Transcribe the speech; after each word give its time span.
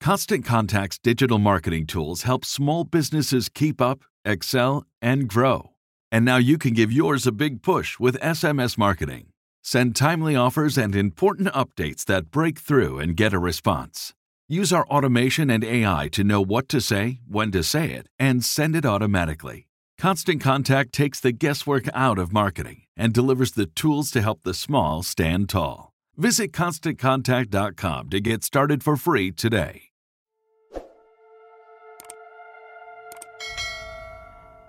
Constant 0.00 0.44
Contact's 0.44 0.98
digital 0.98 1.38
marketing 1.38 1.86
tools 1.86 2.22
help 2.22 2.44
small 2.44 2.84
businesses 2.84 3.48
keep 3.48 3.80
up, 3.80 4.00
excel, 4.24 4.84
and 5.02 5.28
grow. 5.28 5.70
And 6.12 6.24
now 6.24 6.36
you 6.36 6.56
can 6.56 6.72
give 6.72 6.92
yours 6.92 7.26
a 7.26 7.32
big 7.32 7.62
push 7.62 7.98
with 7.98 8.20
SMS 8.20 8.78
marketing. 8.78 9.26
Send 9.62 9.96
timely 9.96 10.36
offers 10.36 10.78
and 10.78 10.94
important 10.94 11.48
updates 11.48 12.04
that 12.06 12.30
break 12.30 12.58
through 12.58 13.00
and 13.00 13.16
get 13.16 13.34
a 13.34 13.38
response. 13.38 14.14
Use 14.48 14.72
our 14.72 14.86
automation 14.86 15.50
and 15.50 15.64
AI 15.64 16.08
to 16.12 16.24
know 16.24 16.40
what 16.40 16.68
to 16.70 16.80
say, 16.80 17.20
when 17.28 17.50
to 17.50 17.62
say 17.62 17.90
it, 17.90 18.06
and 18.18 18.44
send 18.44 18.74
it 18.76 18.86
automatically. 18.86 19.68
Constant 19.98 20.40
Contact 20.40 20.92
takes 20.92 21.20
the 21.20 21.32
guesswork 21.32 21.84
out 21.92 22.18
of 22.18 22.32
marketing 22.32 22.82
and 22.96 23.12
delivers 23.12 23.52
the 23.52 23.66
tools 23.66 24.10
to 24.12 24.22
help 24.22 24.42
the 24.42 24.54
small 24.54 25.02
stand 25.02 25.50
tall. 25.50 25.92
Visit 26.16 26.52
constantcontact.com 26.52 28.08
to 28.08 28.20
get 28.20 28.42
started 28.42 28.82
for 28.82 28.96
free 28.96 29.32
today. 29.32 29.87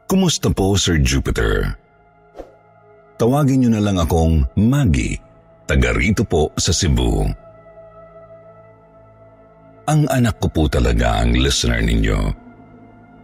Kumusta 0.10 0.50
po, 0.50 0.74
Sir 0.74 0.98
Jupiter? 1.06 1.70
Tawagin 3.22 3.62
niyo 3.62 3.78
na 3.78 3.84
lang 3.84 4.02
akong 4.02 4.42
Maggie, 4.58 5.22
taga 5.70 5.94
rito 5.94 6.26
po 6.26 6.50
sa 6.58 6.74
Cebu. 6.74 7.30
Ang 9.86 10.02
anak 10.10 10.42
ko 10.42 10.50
po 10.50 10.66
talaga 10.66 11.22
ang 11.22 11.38
listener 11.38 11.86
ninyo. 11.86 12.26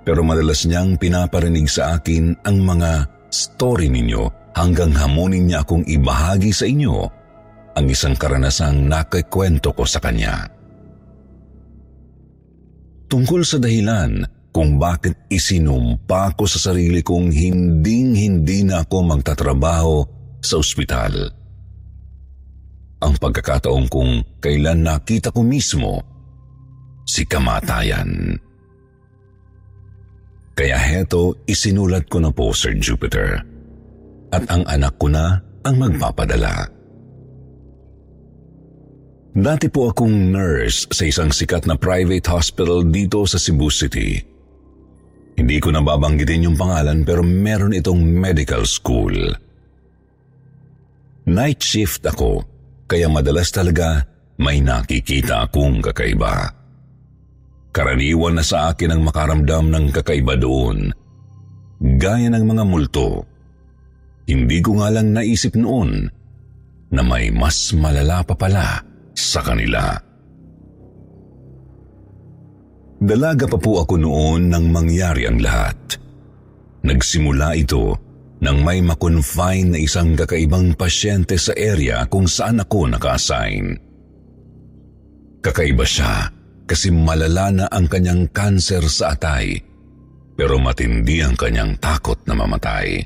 Pero 0.05 0.21
madalas 0.21 0.61
niyang 0.69 1.01
pinaparinig 1.01 1.65
sa 1.65 1.97
akin 1.97 2.37
ang 2.45 2.61
mga 2.61 3.09
story 3.33 3.89
ninyo 3.89 4.53
hanggang 4.53 4.93
hamunin 4.93 5.49
niya 5.49 5.65
akong 5.65 5.81
ibahagi 5.89 6.53
sa 6.53 6.69
inyo 6.69 6.93
ang 7.73 7.85
isang 7.89 8.13
karanasang 8.13 8.85
nakikwento 8.85 9.73
ko 9.73 9.89
sa 9.89 9.97
kanya. 9.97 10.45
Tungkol 13.09 13.41
sa 13.41 13.57
dahilan 13.57 14.34
kung 14.55 14.79
bakit 14.79 15.27
isinumpa 15.27 16.31
ko 16.39 16.47
sa 16.47 16.71
sarili 16.71 17.03
kong 17.03 17.27
hinding-hindi 17.27 18.63
na 18.63 18.87
ako 18.87 19.03
magtatrabaho 19.11 20.07
sa 20.39 20.55
ospital. 20.63 21.27
Ang 23.03 23.19
pagkakataon 23.19 23.91
kung 23.91 24.23
kailan 24.39 24.87
nakita 24.87 25.35
ko 25.35 25.43
mismo 25.43 25.99
si 27.03 27.27
kamatayan. 27.27 28.39
Kaya 30.55 30.79
heto 30.79 31.43
isinulat 31.43 32.07
ko 32.07 32.23
na 32.23 32.31
po 32.31 32.55
Sir 32.55 32.79
Jupiter 32.79 33.43
at 34.31 34.43
ang 34.47 34.63
anak 34.71 34.95
ko 34.95 35.11
na 35.11 35.35
ang 35.67 35.75
magpapadala. 35.83 36.71
Dati 39.35 39.67
po 39.67 39.91
akong 39.91 40.31
nurse 40.31 40.87
sa 40.95 41.03
isang 41.03 41.27
sikat 41.35 41.67
na 41.67 41.75
private 41.75 42.23
hospital 42.31 42.87
dito 42.87 43.27
sa 43.27 43.35
Cebu 43.35 43.67
City. 43.67 44.34
Hindi 45.35 45.59
ko 45.59 45.71
nababanggitin 45.71 46.47
yung 46.47 46.57
pangalan 46.57 47.03
pero 47.03 47.19
meron 47.19 47.75
itong 47.75 47.99
medical 47.99 48.63
school. 48.63 49.15
Night 51.27 51.59
shift 51.59 52.05
ako, 52.07 52.45
kaya 52.87 53.11
madalas 53.11 53.51
talaga 53.51 54.07
may 54.39 54.63
nakikita 54.63 55.47
akong 55.47 55.83
kakaiba. 55.83 56.51
Karaniwan 57.75 58.39
na 58.39 58.43
sa 58.45 58.71
akin 58.71 58.95
ang 58.95 59.01
makaramdam 59.03 59.67
ng 59.67 59.85
kakaiba 59.91 60.39
doon. 60.39 60.95
Gaya 61.99 62.31
ng 62.31 62.45
mga 62.47 62.63
multo. 62.63 63.27
Hindi 64.23 64.63
ko 64.63 64.79
nga 64.79 64.89
lang 64.95 65.11
naisip 65.11 65.59
noon 65.59 66.07
na 66.95 67.01
may 67.03 67.27
mas 67.35 67.75
malala 67.75 68.23
pa 68.23 68.33
pala 68.39 68.79
sa 69.11 69.43
kanila. 69.43 69.91
Dalaga 72.95 73.45
pa 73.45 73.59
po 73.59 73.83
ako 73.83 73.99
noon 73.99 74.47
nang 74.47 74.71
mangyari 74.71 75.27
ang 75.27 75.43
lahat. 75.43 75.99
Nagsimula 76.85 77.57
ito 77.59 77.97
nang 78.39 78.63
may 78.63 78.79
makonfine 78.79 79.75
na 79.75 79.79
isang 79.79 80.15
kakaibang 80.15 80.77
pasyente 80.77 81.35
sa 81.35 81.51
area 81.55 82.07
kung 82.07 82.29
saan 82.29 82.61
ako 82.63 82.87
naka-assign. 82.91 83.75
Kakaiba 85.43 85.85
siya 85.85 86.29
kasi 86.65 86.89
malala 86.89 87.51
na 87.53 87.65
ang 87.69 87.85
kanyang 87.85 88.29
kanser 88.31 88.85
sa 88.89 89.13
atay 89.13 89.59
pero 90.35 90.59
matindi 90.59 91.23
ang 91.23 91.33
kanyang 91.39 91.79
takot 91.79 92.19
na 92.27 92.35
mamatay. 92.35 92.99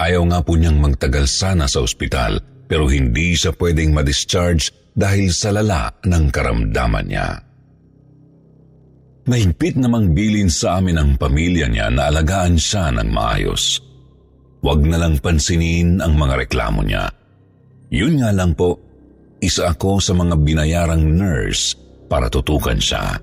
Ayaw 0.00 0.22
nga 0.30 0.40
po 0.40 0.56
niyang 0.56 0.80
magtagal 0.80 1.28
sana 1.28 1.68
sa 1.68 1.84
ospital 1.84 2.40
pero 2.70 2.86
hindi 2.86 3.34
siya 3.34 3.52
pwedeng 3.58 3.92
ma-discharge 3.92 4.72
dahil 4.94 5.34
sa 5.34 5.52
lala 5.52 5.90
ng 6.06 6.24
karamdaman 6.30 7.06
niya. 7.10 7.49
Mahigpit 9.28 9.76
namang 9.76 10.16
bilin 10.16 10.48
sa 10.48 10.80
amin 10.80 10.96
ang 10.96 11.10
pamilya 11.20 11.68
niya 11.68 11.92
na 11.92 12.08
alagaan 12.08 12.56
siya 12.56 12.88
ng 12.94 13.10
maayos. 13.12 13.82
Huwag 14.60 14.84
na 14.84 15.00
lang 15.00 15.20
pansinin 15.20 16.00
ang 16.00 16.16
mga 16.16 16.46
reklamo 16.46 16.80
niya. 16.84 17.08
Yun 17.92 18.20
nga 18.20 18.30
lang 18.32 18.56
po, 18.56 18.76
isa 19.40 19.72
ako 19.72 20.00
sa 20.00 20.12
mga 20.12 20.36
binayarang 20.40 21.04
nurse 21.16 21.76
para 22.08 22.28
tutukan 22.28 22.76
siya. 22.76 23.16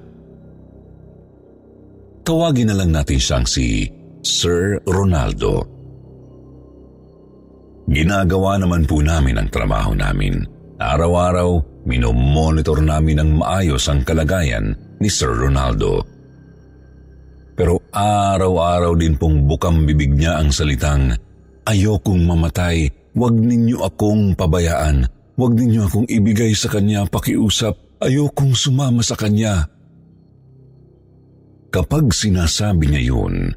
Tawagin 2.26 2.74
na 2.74 2.76
lang 2.76 2.92
natin 2.92 3.22
siyang 3.22 3.48
si 3.48 3.88
Sir 4.26 4.82
Ronaldo. 4.84 5.64
Ginagawa 7.88 8.60
naman 8.60 8.84
po 8.84 9.00
namin 9.00 9.40
ang 9.40 9.48
trabaho 9.48 9.96
namin. 9.96 10.44
Araw-araw, 10.76 11.77
minomonitor 11.88 12.84
namin 12.84 13.24
ng 13.24 13.32
maayos 13.40 13.88
ang 13.88 14.04
kalagayan 14.04 14.76
ni 15.00 15.08
Sir 15.08 15.32
Ronaldo. 15.32 16.04
Pero 17.58 17.82
araw-araw 17.90 18.94
din 19.00 19.18
pong 19.18 19.48
bukang 19.50 19.88
bibig 19.88 20.14
niya 20.14 20.38
ang 20.38 20.54
salitang, 20.54 21.16
Ayokong 21.68 22.24
mamatay, 22.24 22.88
wag 23.18 23.36
ninyo 23.36 23.84
akong 23.84 24.38
pabayaan, 24.38 25.04
wag 25.36 25.52
ninyo 25.52 25.84
akong 25.84 26.08
ibigay 26.08 26.56
sa 26.56 26.72
kanya 26.72 27.04
pakiusap, 27.10 27.76
ayokong 28.00 28.56
sumama 28.56 29.04
sa 29.04 29.20
kanya. 29.20 29.68
Kapag 31.68 32.16
sinasabi 32.16 32.88
niya 32.88 33.12
yun, 33.12 33.52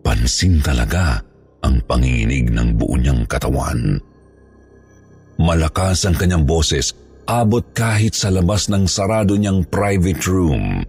pansin 0.00 0.64
talaga 0.64 1.20
ang 1.60 1.82
panginginig 1.84 2.48
ng 2.48 2.78
buo 2.78 2.96
niyang 2.96 3.28
katawan. 3.28 4.00
Malakas 5.36 6.08
ang 6.08 6.16
kanyang 6.16 6.48
boses 6.48 6.96
abot 7.26 7.66
kahit 7.74 8.14
sa 8.14 8.30
labas 8.30 8.70
ng 8.70 8.86
sarado 8.86 9.34
niyang 9.34 9.66
private 9.66 10.22
room. 10.30 10.80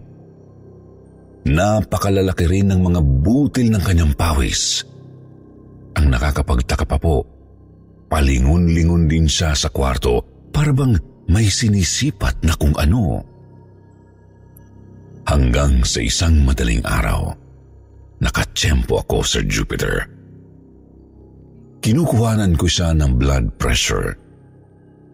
Napakalalaki 1.44 2.46
rin 2.46 2.70
ng 2.70 2.80
mga 2.80 3.00
butil 3.02 3.68
ng 3.74 3.82
kanyang 3.82 4.14
pawis. 4.14 4.86
Ang 5.98 6.14
nakakapagtaka 6.14 6.86
pa 6.86 6.96
po, 6.96 7.26
palingon-lingon 8.06 9.10
din 9.10 9.26
siya 9.26 9.52
sa 9.58 9.66
kwarto 9.68 10.22
para 10.54 10.70
bang 10.70 10.94
may 11.28 11.50
sinisipat 11.50 12.40
na 12.46 12.54
kung 12.54 12.72
ano. 12.78 13.20
Hanggang 15.28 15.84
sa 15.84 16.00
isang 16.00 16.40
madaling 16.46 16.80
araw, 16.86 17.34
nakatsyempo 18.22 19.04
ako, 19.04 19.20
Sir 19.26 19.44
Jupiter. 19.44 20.08
Kinukuhanan 21.84 22.56
ko 22.56 22.64
siya 22.64 22.96
ng 22.96 23.20
blood 23.20 23.60
pressure 23.60 24.27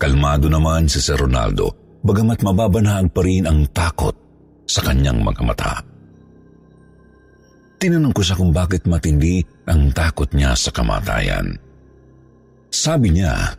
Kalmado 0.05 0.53
naman 0.53 0.85
si 0.85 1.01
Sir 1.01 1.17
Ronaldo, 1.17 1.73
bagamat 2.05 2.45
mababanhaan 2.45 3.09
pa 3.09 3.25
rin 3.25 3.49
ang 3.49 3.65
takot 3.73 4.13
sa 4.69 4.85
kanyang 4.85 5.25
mga 5.25 5.41
mata. 5.41 5.81
Tinanong 7.81 8.13
ko 8.13 8.21
siya 8.21 8.37
kung 8.37 8.53
bakit 8.53 8.85
matindi 8.85 9.41
ang 9.65 9.97
takot 9.97 10.29
niya 10.37 10.53
sa 10.61 10.69
kamatayan. 10.77 11.57
Sabi 12.69 13.17
niya, 13.17 13.57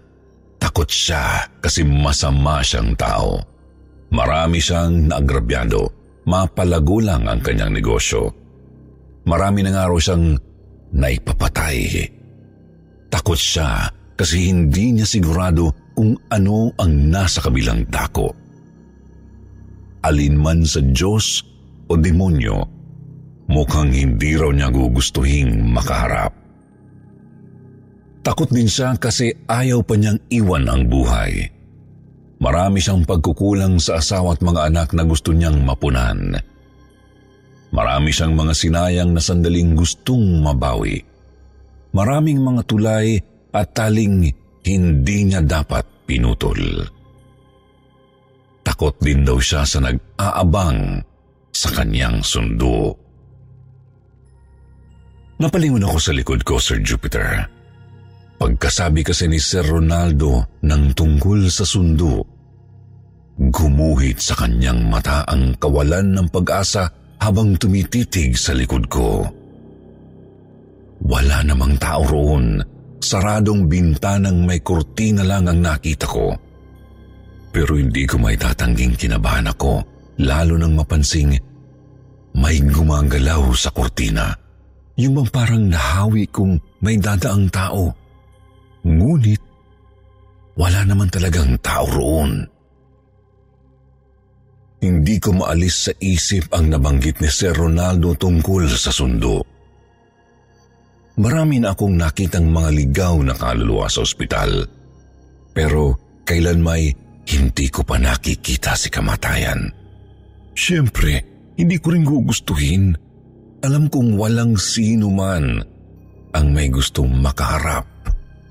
takot 0.62 0.86
siya 0.86 1.50
kasi 1.66 1.82
masama 1.82 2.62
siyang 2.62 2.94
tao. 2.94 3.42
Marami 4.14 4.62
siyang 4.62 5.10
naagrabyado, 5.10 5.90
mapalago 6.30 7.02
lang 7.02 7.26
ang 7.26 7.42
kanyang 7.42 7.74
negosyo. 7.74 8.30
Marami 9.26 9.66
na 9.66 9.74
nga 9.74 9.90
raw 9.90 9.98
siyang 9.98 10.38
naipapatay. 10.94 12.06
Takot 13.10 13.34
siya 13.34 13.90
kasi 14.14 14.54
hindi 14.54 14.94
niya 14.94 15.10
sigurado 15.10 15.85
kung 15.96 16.20
ano 16.30 16.76
ang 16.76 17.10
nasa 17.10 17.40
kabilang 17.40 17.88
dako. 17.88 18.36
Alinman 20.06 20.68
sa 20.68 20.84
Diyos 20.84 21.42
o 21.90 21.98
demonyo, 21.98 22.62
mukhang 23.50 23.90
hindi 23.90 24.38
raw 24.38 24.52
niya 24.54 24.70
gugustuhing 24.70 25.66
makaharap. 25.72 26.36
Takot 28.22 28.50
din 28.50 28.70
siya 28.70 28.98
kasi 28.98 29.34
ayaw 29.50 29.82
pa 29.82 29.96
niyang 29.98 30.18
iwan 30.30 30.66
ang 30.70 30.86
buhay. 30.90 31.50
Marami 32.42 32.84
siyang 32.84 33.08
pagkukulang 33.08 33.80
sa 33.80 34.02
asawa 34.02 34.36
at 34.36 34.42
mga 34.44 34.70
anak 34.70 34.90
na 34.92 35.08
gusto 35.08 35.32
niyang 35.32 35.62
mapunan. 35.64 36.36
Marami 37.70 38.10
siyang 38.12 38.34
mga 38.34 38.54
sinayang 38.54 39.12
na 39.14 39.22
sandaling 39.22 39.78
gustong 39.78 40.42
mabawi. 40.42 41.02
Maraming 41.96 42.44
mga 42.44 42.62
tulay 42.68 43.22
at 43.56 43.72
taling 43.72 44.34
hindi 44.66 45.30
niya 45.30 45.46
dapat 45.46 45.86
pinutol. 46.10 46.82
Takot 48.66 48.98
din 48.98 49.22
daw 49.22 49.38
siya 49.38 49.62
sa 49.62 49.78
nag-aabang 49.78 51.06
sa 51.54 51.70
kanyang 51.70 52.26
sundo. 52.26 52.98
Napalingon 55.38 55.86
ako 55.86 55.98
sa 56.02 56.12
likod 56.18 56.42
ko, 56.42 56.58
Sir 56.58 56.82
Jupiter. 56.82 57.46
Pagkasabi 58.42 59.06
kasi 59.06 59.30
ni 59.30 59.38
Sir 59.38 59.64
Ronaldo 59.64 60.60
ng 60.66 60.84
tungkol 60.98 61.48
sa 61.48 61.64
sundo, 61.64 62.26
gumuhit 63.38 64.18
sa 64.18 64.34
kanyang 64.34 64.82
mata 64.90 65.24
ang 65.30 65.56
kawalan 65.62 66.18
ng 66.18 66.28
pag-asa 66.34 66.90
habang 67.22 67.56
tumititig 67.56 68.36
sa 68.36 68.52
likod 68.58 68.90
ko. 68.90 69.24
Wala 71.06 71.46
namang 71.46 71.78
tao 71.78 72.02
roon 72.02 72.75
saradong 73.06 73.70
bintanang 73.70 74.42
may 74.42 74.58
kurtina 74.66 75.22
lang 75.22 75.46
ang 75.46 75.62
nakita 75.62 76.10
ko. 76.10 76.34
Pero 77.54 77.78
hindi 77.78 78.04
ko 78.10 78.18
may 78.18 78.36
tatangging 78.36 78.98
kinabahan 78.98 79.48
ako, 79.54 79.86
lalo 80.26 80.58
nang 80.58 80.74
mapansing 80.74 81.38
may 82.36 82.60
gumagalaw 82.60 83.56
sa 83.56 83.72
kurtina. 83.72 84.36
Yung 85.00 85.16
bang 85.16 85.30
parang 85.32 85.64
nahawi 85.72 86.28
kung 86.28 86.60
may 86.84 87.00
dadaang 87.00 87.48
tao. 87.48 87.96
Ngunit, 88.84 89.40
wala 90.60 90.84
naman 90.84 91.08
talagang 91.08 91.56
tao 91.64 91.88
roon. 91.88 92.44
Hindi 94.84 95.16
ko 95.18 95.34
maalis 95.34 95.90
sa 95.90 95.94
isip 95.98 96.52
ang 96.54 96.70
nabanggit 96.70 97.24
ni 97.24 97.32
Sir 97.32 97.56
Ronaldo 97.56 98.14
tungkol 98.20 98.68
sa 98.70 98.92
sundo. 98.92 99.55
Marami 101.16 101.64
na 101.64 101.72
akong 101.72 101.96
nakitang 101.96 102.52
mga 102.52 102.70
ligaw 102.76 103.16
na 103.24 103.32
kaluluwa 103.32 103.88
sa 103.88 104.04
ospital. 104.04 104.68
Pero 105.56 105.96
kailan 106.28 106.60
may 106.60 106.92
hindi 107.32 107.72
ko 107.72 107.88
pa 107.88 107.96
nakikita 107.96 108.76
si 108.76 108.92
kamatayan. 108.92 109.72
Siyempre, 110.52 111.24
hindi 111.56 111.80
ko 111.80 111.96
rin 111.96 112.04
gugustuhin. 112.04 112.92
Alam 113.64 113.88
kong 113.88 114.20
walang 114.20 114.60
sino 114.60 115.08
man 115.08 115.64
ang 116.36 116.48
may 116.52 116.68
gustong 116.68 117.16
makaharap 117.16 117.88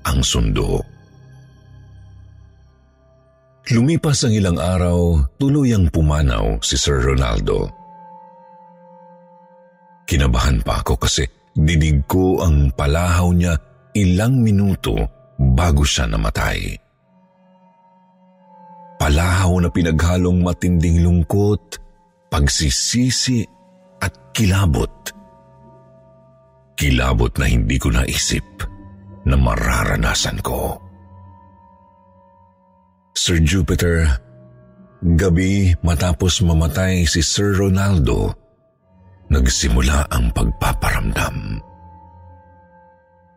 ang 0.03 0.19
sundo. 0.25 0.81
Lumipas 3.69 4.25
ang 4.25 4.33
ilang 4.33 4.57
araw, 4.61 5.25
tuluyang 5.41 5.89
pumanaw 5.89 6.61
si 6.61 6.77
Sir 6.77 7.01
Ronaldo. 7.01 7.69
Kinabahan 10.05 10.61
pa 10.61 10.85
ako 10.85 11.01
kasi 11.01 11.25
Dinig 11.55 12.03
ko 12.03 12.43
ang 12.43 12.75
palahaw 12.75 13.31
niya 13.31 13.55
ilang 13.95 14.43
minuto 14.43 14.91
bago 15.39 15.87
siya 15.87 16.03
namatay. 16.11 16.75
Palahaw 18.99 19.63
na 19.63 19.69
pinaghalong 19.71 20.43
matinding 20.43 21.03
lungkot, 21.03 21.79
pagsisisi 22.27 23.43
at 24.03 24.11
kilabot. 24.35 24.91
Kilabot 26.75 27.31
na 27.39 27.47
hindi 27.47 27.79
ko 27.79 27.91
naisip 27.91 28.43
na 29.23 29.39
mararanasan 29.39 30.43
ko. 30.43 30.79
Sir 33.15 33.39
Jupiter, 33.39 34.11
gabi 35.15 35.71
matapos 35.79 36.43
mamatay 36.43 37.07
si 37.07 37.23
Sir 37.23 37.55
Ronaldo, 37.55 38.35
nagsimula 39.35 40.07
ang 40.07 40.31
pagpaparamdam. 40.31 41.59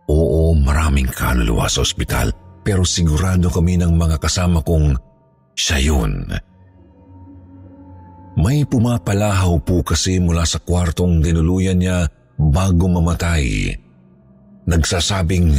Oo, 0.08 0.56
maraming 0.56 1.10
kaluluwa 1.10 1.66
sa 1.68 1.82
ospital 1.84 2.32
pero 2.62 2.86
sigurado 2.86 3.50
kami 3.50 3.76
ng 3.76 3.92
mga 3.98 4.16
kasama 4.22 4.62
kong 4.62 4.96
siya 5.58 5.78
yun. 5.82 6.24
May 8.38 8.62
pumapalahaw 8.62 9.58
po 9.66 9.82
kasi 9.82 10.22
mula 10.22 10.46
sa 10.46 10.62
kwartong 10.62 11.18
dinuluyan 11.18 11.82
niya 11.82 12.06
bago 12.38 12.86
mamatay. 12.86 13.74
Nagsasabing, 14.70 15.58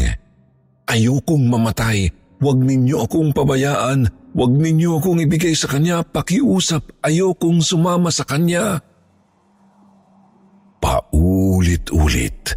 Ayokong 0.90 1.46
mamatay, 1.46 2.10
huwag 2.42 2.58
ninyo 2.66 3.06
akong 3.06 3.30
pabayaan, 3.30 4.10
huwag 4.34 4.54
ninyo 4.58 4.98
akong 4.98 5.22
ibigay 5.22 5.54
sa 5.54 5.70
kanya, 5.70 6.02
pakiusap, 6.02 6.82
ayokong 7.06 7.62
sumama 7.62 8.10
sa 8.10 8.26
kanya. 8.26 8.82
Paulit-ulit. 10.80 12.56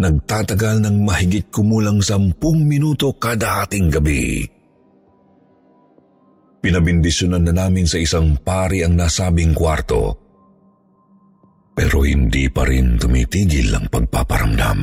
Nagtatagal 0.00 0.80
ng 0.84 0.96
mahigit 1.04 1.52
kumulang 1.52 2.00
sampung 2.00 2.64
minuto 2.64 3.12
kada 3.16 3.64
ating 3.64 3.92
gabi. 3.92 4.48
Pinabindisyonan 6.60 7.48
na 7.48 7.64
namin 7.64 7.88
sa 7.88 7.96
isang 7.96 8.36
pari 8.40 8.84
ang 8.84 8.96
nasabing 8.96 9.56
kwarto. 9.56 10.16
Pero 11.72 12.04
hindi 12.04 12.48
pa 12.52 12.68
rin 12.68 13.00
tumitigil 13.00 13.72
ang 13.72 13.88
pagpaparamdam. 13.88 14.80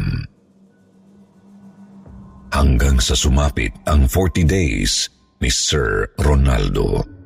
Hanggang 2.50 2.98
sa 2.98 3.14
sumapit 3.14 3.70
ang 3.86 4.10
40 4.10 4.50
days 4.50 5.14
ni 5.38 5.50
Sir 5.54 6.10
Ronaldo. 6.18 7.17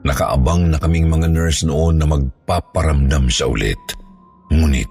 Nakaabang 0.00 0.72
na 0.72 0.80
kaming 0.80 1.12
mga 1.12 1.28
nurse 1.28 1.64
noon 1.68 2.00
na 2.00 2.08
magpaparamdam 2.08 3.28
siya 3.28 3.52
ulit. 3.52 3.80
Ngunit, 4.50 4.90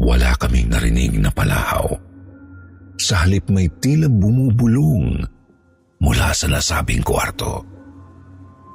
wala 0.00 0.32
kaming 0.38 0.70
narinig 0.70 1.16
na 1.18 1.32
palahaw. 1.32 1.88
Sa 2.96 3.26
halip 3.26 3.48
may 3.52 3.68
tila 3.82 4.08
bumubulong 4.08 5.20
mula 6.00 6.32
sa 6.32 6.48
nasabing 6.48 7.04
kwarto. 7.04 7.64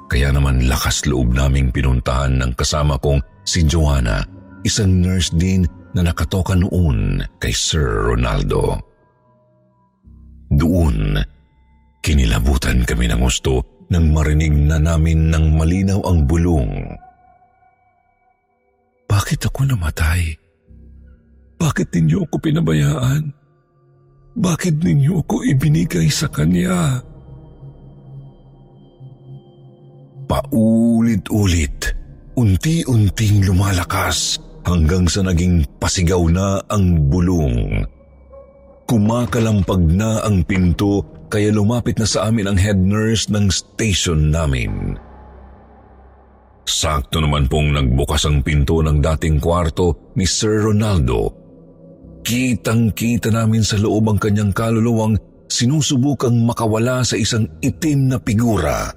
Kaya 0.06 0.28
naman 0.28 0.68
lakas 0.68 1.08
loob 1.08 1.32
naming 1.32 1.72
pinuntahan 1.72 2.36
ng 2.36 2.52
kasama 2.52 3.00
kong 3.00 3.22
si 3.48 3.64
Joanna, 3.64 4.20
isang 4.62 5.00
nurse 5.00 5.32
din 5.34 5.64
na 5.96 6.04
nakatoka 6.04 6.52
noon 6.52 7.24
kay 7.40 7.50
Sir 7.50 8.12
Ronaldo. 8.12 8.76
Doon, 10.52 11.16
kinilabutan 12.04 12.84
kami 12.84 13.08
ng 13.08 13.20
gusto 13.24 13.71
nang 13.92 14.08
marinig 14.16 14.56
na 14.56 14.80
namin 14.80 15.28
ng 15.28 15.52
malinaw 15.52 16.00
ang 16.08 16.24
bulong. 16.24 16.96
Bakit 19.04 19.52
ako 19.52 19.68
namatay? 19.68 20.32
Bakit 21.60 21.92
ninyo 21.92 22.24
ako 22.24 22.40
pinabayaan? 22.40 23.22
Bakit 24.32 24.80
ninyo 24.80 25.20
ako 25.20 25.44
ibinigay 25.44 26.08
sa 26.08 26.24
kanya? 26.32 27.04
Paulit-ulit, 30.24 31.92
unti-unting 32.40 33.44
lumalakas 33.44 34.40
hanggang 34.64 35.04
sa 35.04 35.20
naging 35.20 35.68
pasigaw 35.76 36.24
na 36.32 36.64
ang 36.72 37.12
bulong. 37.12 37.84
Kumakalampag 38.88 39.82
na 39.92 40.24
ang 40.24 40.40
pinto 40.48 41.04
kaya 41.32 41.48
lumapit 41.48 41.96
na 41.96 42.04
sa 42.04 42.28
amin 42.28 42.52
ang 42.52 42.58
head 42.60 42.76
nurse 42.76 43.32
ng 43.32 43.48
station 43.48 44.28
namin. 44.28 45.00
Sakto 46.68 47.24
naman 47.24 47.48
pong 47.48 47.72
nagbukas 47.72 48.28
ang 48.28 48.44
pinto 48.44 48.84
ng 48.84 49.00
dating 49.00 49.40
kwarto 49.40 50.12
ni 50.12 50.28
Sir 50.28 50.68
Ronaldo. 50.68 51.32
Kitang-kita 52.20 53.32
namin 53.32 53.64
sa 53.64 53.80
loob 53.80 54.12
ang 54.12 54.20
kanyang 54.20 54.52
kaluluwang 54.52 55.16
sinusubukang 55.48 56.36
makawala 56.44 57.00
sa 57.02 57.16
isang 57.16 57.48
itim 57.64 58.12
na 58.12 58.20
figura. 58.20 58.92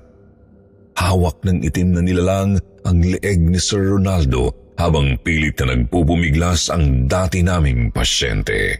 Hawak 0.99 1.41
ng 1.41 1.63
itim 1.63 1.95
na 1.95 2.01
nilalang 2.03 2.59
ang 2.83 2.99
leeg 2.99 3.39
ni 3.39 3.57
Sir 3.57 3.95
Ronaldo 3.95 4.75
habang 4.75 5.15
pilit 5.23 5.55
na 5.63 5.73
nagpupumiglas 5.73 6.67
ang 6.67 7.07
dati 7.07 7.41
naming 7.41 7.89
pasyente. 7.95 8.77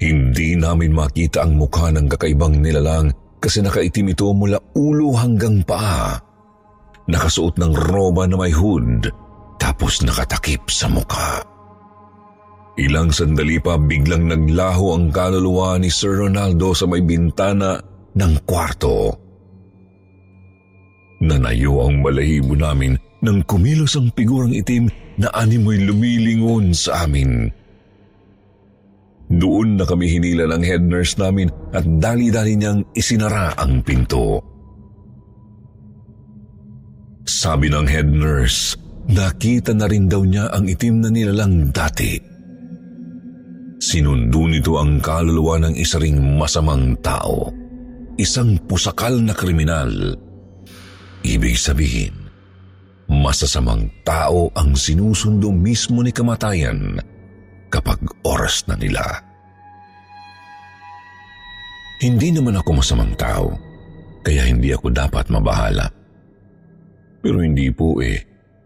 Hindi 0.00 0.56
namin 0.56 0.96
makita 0.96 1.44
ang 1.44 1.60
mukha 1.60 1.92
ng 1.92 2.08
kakaibang 2.08 2.56
nilalang 2.56 3.12
kasi 3.36 3.60
nakaitim 3.60 4.16
ito 4.16 4.32
mula 4.32 4.56
ulo 4.72 5.12
hanggang 5.12 5.60
paa. 5.60 6.16
Nakasuot 7.04 7.60
ng 7.60 7.72
roba 7.92 8.24
na 8.24 8.40
may 8.40 8.48
hood 8.48 9.12
tapos 9.60 10.00
nakatakip 10.00 10.72
sa 10.72 10.88
mukha. 10.88 11.44
Ilang 12.80 13.12
sandali 13.12 13.60
pa 13.60 13.76
biglang 13.76 14.24
naglaho 14.24 14.96
ang 14.96 15.12
kaluluwa 15.12 15.76
ni 15.76 15.92
Sir 15.92 16.16
Ronaldo 16.16 16.72
sa 16.72 16.88
may 16.88 17.04
bintana 17.04 17.76
ng 18.16 18.34
kwarto. 18.48 19.12
Nanayo 21.20 21.84
ang 21.84 22.00
balahibo 22.00 22.56
namin 22.56 22.96
nang 23.20 23.44
kumilos 23.44 24.00
ang 24.00 24.08
figurang 24.16 24.56
itim 24.56 24.88
na 25.20 25.28
animoy 25.36 25.76
lumilingon 25.84 26.72
sa 26.72 27.04
amin. 27.04 27.59
Doon 29.30 29.78
na 29.78 29.86
kami 29.86 30.10
hinila 30.10 30.50
ng 30.50 30.62
head 30.66 30.82
nurse 30.82 31.14
namin 31.14 31.46
at 31.70 31.86
dali-dali 31.86 32.58
niyang 32.58 32.82
isinara 32.98 33.54
ang 33.54 33.78
pinto. 33.86 34.42
Sabi 37.22 37.70
ng 37.70 37.86
head 37.86 38.10
nurse, 38.10 38.74
nakita 39.06 39.70
na 39.70 39.86
rin 39.86 40.10
daw 40.10 40.26
niya 40.26 40.50
ang 40.50 40.66
itim 40.66 40.98
na 40.98 41.14
nilalang 41.14 41.70
dati. 41.70 42.18
Sinundo 43.78 44.50
nito 44.50 44.82
ang 44.82 44.98
kaluluwa 44.98 45.62
ng 45.62 45.74
isa 45.78 46.02
ring 46.02 46.18
masamang 46.34 46.98
tao. 46.98 47.54
Isang 48.18 48.58
pusakal 48.66 49.14
na 49.22 49.32
kriminal. 49.32 49.94
Ibig 51.22 51.54
sabihin, 51.54 52.12
masasamang 53.06 53.86
tao 54.02 54.50
ang 54.58 54.74
sinusundo 54.74 55.54
mismo 55.54 56.02
ni 56.02 56.10
kamatayan 56.10 56.98
kapag 57.70 58.02
oras 58.26 58.66
na 58.66 58.74
nila. 58.74 59.02
Hindi 62.00 62.34
naman 62.34 62.58
ako 62.58 62.82
masamang 62.82 63.14
tao, 63.14 63.54
kaya 64.26 64.48
hindi 64.48 64.74
ako 64.74 64.90
dapat 64.90 65.30
mabahala. 65.30 65.86
Pero 67.20 67.44
hindi 67.44 67.68
po 67.70 68.00
eh, 68.00 68.18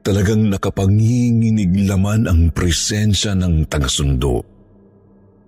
talagang 0.07 0.49
nakapanginginig 0.49 1.87
laman 1.91 2.31
ang 2.31 2.41
presensya 2.55 3.35
ng 3.35 3.67
tagasundo 3.67 4.55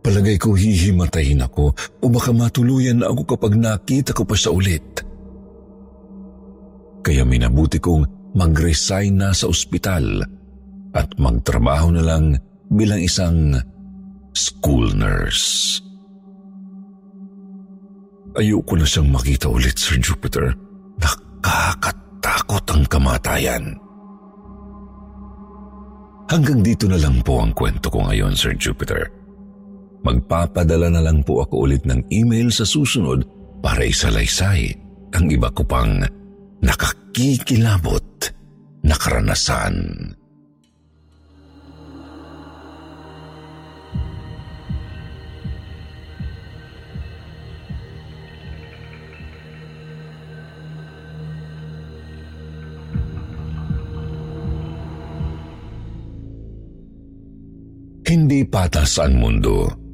Palagay 0.06 0.38
ko 0.38 0.54
hihimatayin 0.54 1.42
ako 1.42 1.74
o 1.74 2.04
baka 2.06 2.30
matuluyan 2.30 3.02
na 3.02 3.10
ako 3.10 3.34
kapag 3.34 3.58
nakita 3.58 4.14
ko 4.14 4.22
pa 4.22 4.38
siya 4.38 4.54
ulit. 4.54 5.02
Kaya 7.02 7.26
minabuti 7.26 7.82
kong 7.82 8.30
mag-resign 8.38 9.18
na 9.18 9.34
sa 9.34 9.50
ospital 9.50 10.22
at 10.94 11.10
magtrabaho 11.18 11.90
na 11.90 12.06
lang 12.06 12.38
bilang 12.70 13.00
isang 13.02 13.54
school 14.36 14.90
nurse. 14.92 15.78
Ayoko 18.36 18.76
na 18.76 18.84
siyang 18.84 19.08
makita 19.08 19.48
ulit, 19.48 19.80
Sir 19.80 19.96
Jupiter. 19.96 20.52
Nakakatakot 21.00 22.64
ang 22.68 22.84
kamatayan. 22.84 23.64
Hanggang 26.26 26.60
dito 26.60 26.84
na 26.90 27.00
lang 27.00 27.22
po 27.22 27.40
ang 27.40 27.54
kwento 27.56 27.88
ko 27.88 28.04
ngayon, 28.04 28.36
Sir 28.36 28.52
Jupiter. 28.58 29.08
Magpapadala 30.04 30.92
na 30.92 31.00
lang 31.00 31.24
po 31.24 31.40
ako 31.40 31.70
ulit 31.70 31.86
ng 31.88 32.04
email 32.12 32.52
sa 32.52 32.68
susunod 32.68 33.24
para 33.64 33.88
isalaysay 33.88 34.74
ang 35.16 35.26
iba 35.32 35.48
ko 35.54 35.64
pang 35.64 36.04
nakakikilabot 36.60 38.04
na 38.84 38.94
karanasan. 38.94 39.74
Hindi 58.26 58.42
patas 58.42 58.98
ang 58.98 59.22
mundo 59.22 59.86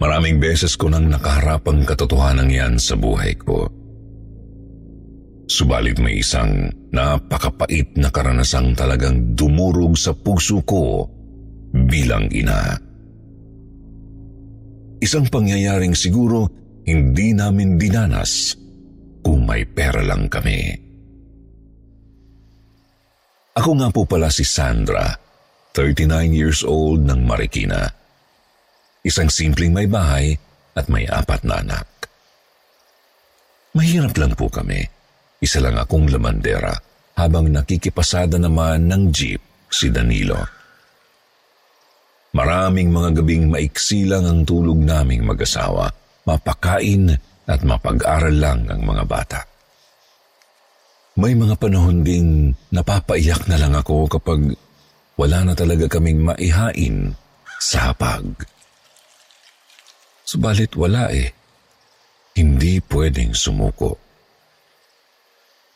Maraming 0.00 0.40
beses 0.40 0.80
ko 0.80 0.88
nang 0.88 1.12
nakaharap 1.12 1.68
ang 1.68 1.84
katotohanan 1.84 2.48
yan 2.48 2.74
sa 2.80 2.96
buhay 2.96 3.36
ko. 3.36 3.68
Subalit 5.44 6.00
may 6.00 6.24
isang 6.24 6.72
napakapait 6.88 7.92
na 8.00 8.08
karanasang 8.08 8.72
talagang 8.72 9.36
dumurog 9.36 10.00
sa 10.00 10.16
puso 10.16 10.64
ko 10.64 11.04
bilang 11.76 12.32
ina. 12.32 12.80
Isang 15.04 15.28
pangyayaring 15.28 15.92
siguro 15.92 16.48
hindi 16.88 17.36
namin 17.36 17.76
dinanas 17.76 18.56
kung 19.20 19.44
may 19.44 19.68
pera 19.68 20.00
lang 20.00 20.32
kami. 20.32 20.80
Ako 23.52 23.70
nga 23.76 23.92
po 23.92 24.08
pala 24.08 24.32
si 24.32 24.48
Sandra, 24.48 25.12
39 25.74 26.34
years 26.34 26.60
old 26.66 27.06
ng 27.06 27.22
Marikina. 27.22 27.86
Isang 29.06 29.30
simpleng 29.30 29.70
may 29.70 29.86
bahay 29.86 30.34
at 30.74 30.90
may 30.90 31.06
apat 31.06 31.46
na 31.46 31.62
anak. 31.62 31.86
Mahirap 33.70 34.18
lang 34.18 34.34
po 34.34 34.50
kami. 34.50 34.82
Isa 35.38 35.62
lang 35.62 35.78
akong 35.78 36.10
lamandera 36.10 36.74
habang 37.14 37.48
nakikipasada 37.48 38.36
naman 38.36 38.90
ng 38.90 39.02
jeep 39.14 39.40
si 39.70 39.88
Danilo. 39.88 40.42
Maraming 42.34 42.90
mga 42.90 43.22
gabing 43.22 43.50
maiksi 43.50 44.06
lang 44.06 44.26
ang 44.26 44.42
tulog 44.42 44.78
naming 44.78 45.22
mag-asawa. 45.22 45.90
Mapakain 46.26 47.14
at 47.46 47.60
mapag-aral 47.66 48.36
lang 48.36 48.60
ang 48.70 48.82
mga 48.86 49.04
bata. 49.06 49.40
May 51.18 51.34
mga 51.34 51.58
panahon 51.58 52.06
ding 52.06 52.54
napapaiyak 52.70 53.50
na 53.50 53.58
lang 53.58 53.74
ako 53.74 54.06
kapag 54.06 54.54
wala 55.20 55.44
na 55.44 55.52
talaga 55.52 55.84
kaming 55.84 56.24
maihain 56.24 57.12
sa 57.60 57.92
hapag. 57.92 58.24
Subalit 60.24 60.72
wala 60.80 61.12
eh. 61.12 61.28
Hindi 62.32 62.80
pwedeng 62.88 63.36
sumuko. 63.36 64.00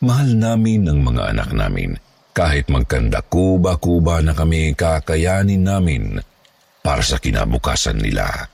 Mahal 0.00 0.40
namin 0.40 0.88
ang 0.88 1.04
mga 1.04 1.36
anak 1.36 1.50
namin. 1.52 1.92
Kahit 2.32 2.72
magkanda 2.72 3.20
kuba-kuba 3.20 4.24
na 4.24 4.32
kami 4.32 4.72
kakayanin 4.72 5.60
namin 5.60 6.16
para 6.80 7.04
sa 7.04 7.20
kinabukasan 7.20 8.00
nila. 8.00 8.48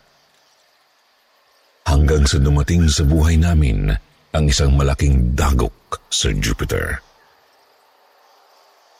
Hanggang 1.86 2.26
sa 2.26 2.42
dumating 2.42 2.90
sa 2.90 3.06
buhay 3.06 3.38
namin 3.38 3.94
ang 4.34 4.44
isang 4.50 4.74
malaking 4.74 5.38
dagok 5.38 6.02
sa 6.10 6.34
Jupiter. 6.34 6.98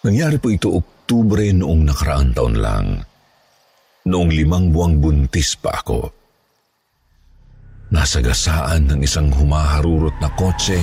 Nangyari 0.01 0.41
po 0.41 0.49
ito 0.49 0.81
Oktubre 1.11 1.51
noong 1.51 1.91
nakaraang 1.91 2.31
taon 2.39 2.55
lang. 2.55 2.87
Noong 4.07 4.31
limang 4.31 4.71
buwang 4.71 5.03
buntis 5.03 5.59
pa 5.59 5.83
ako 5.83 6.07
nasagasaan 7.91 8.87
ng 8.87 9.03
isang 9.03 9.27
humaharurot 9.35 10.15
na 10.23 10.31
kotse 10.39 10.79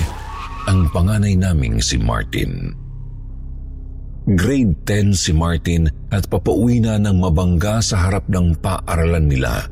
ang 0.68 0.84
panganay 0.92 1.32
naming 1.32 1.80
si 1.80 1.96
Martin. 1.96 2.76
Grade 4.28 4.76
10 4.84 5.16
si 5.16 5.32
Martin 5.32 5.88
at 6.12 6.28
papauwi 6.28 6.84
na 6.84 7.00
ng 7.00 7.24
mabangga 7.24 7.80
sa 7.80 7.96
harap 8.04 8.28
ng 8.28 8.52
paaralan 8.60 9.32
nila. 9.32 9.64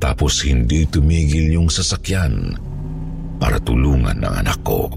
Tapos 0.00 0.40
hindi 0.40 0.88
tumigil 0.88 1.52
yung 1.52 1.68
sasakyan 1.68 2.56
para 3.36 3.60
tulungan 3.60 4.16
ng 4.24 4.34
anak 4.40 4.56
ko. 4.64 4.88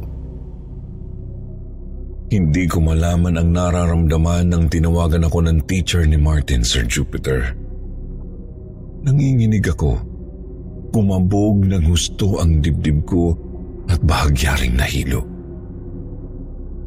Hindi 2.34 2.66
ko 2.66 2.82
malaman 2.82 3.38
ang 3.38 3.54
nararamdaman 3.54 4.50
nang 4.50 4.66
tinawagan 4.66 5.30
ako 5.30 5.46
ng 5.46 5.70
teacher 5.70 6.02
ni 6.02 6.18
Martin, 6.18 6.66
Sir 6.66 6.82
Jupiter. 6.90 7.54
Nanginginig 9.06 9.62
ako 9.70 10.02
Kumabog 10.90 11.62
ng 11.62 11.90
husto 11.90 12.42
ang 12.42 12.58
dibdib 12.58 13.06
ko 13.06 13.38
at 13.86 14.02
bahagyaring 14.02 14.74
nahilo. 14.74 15.22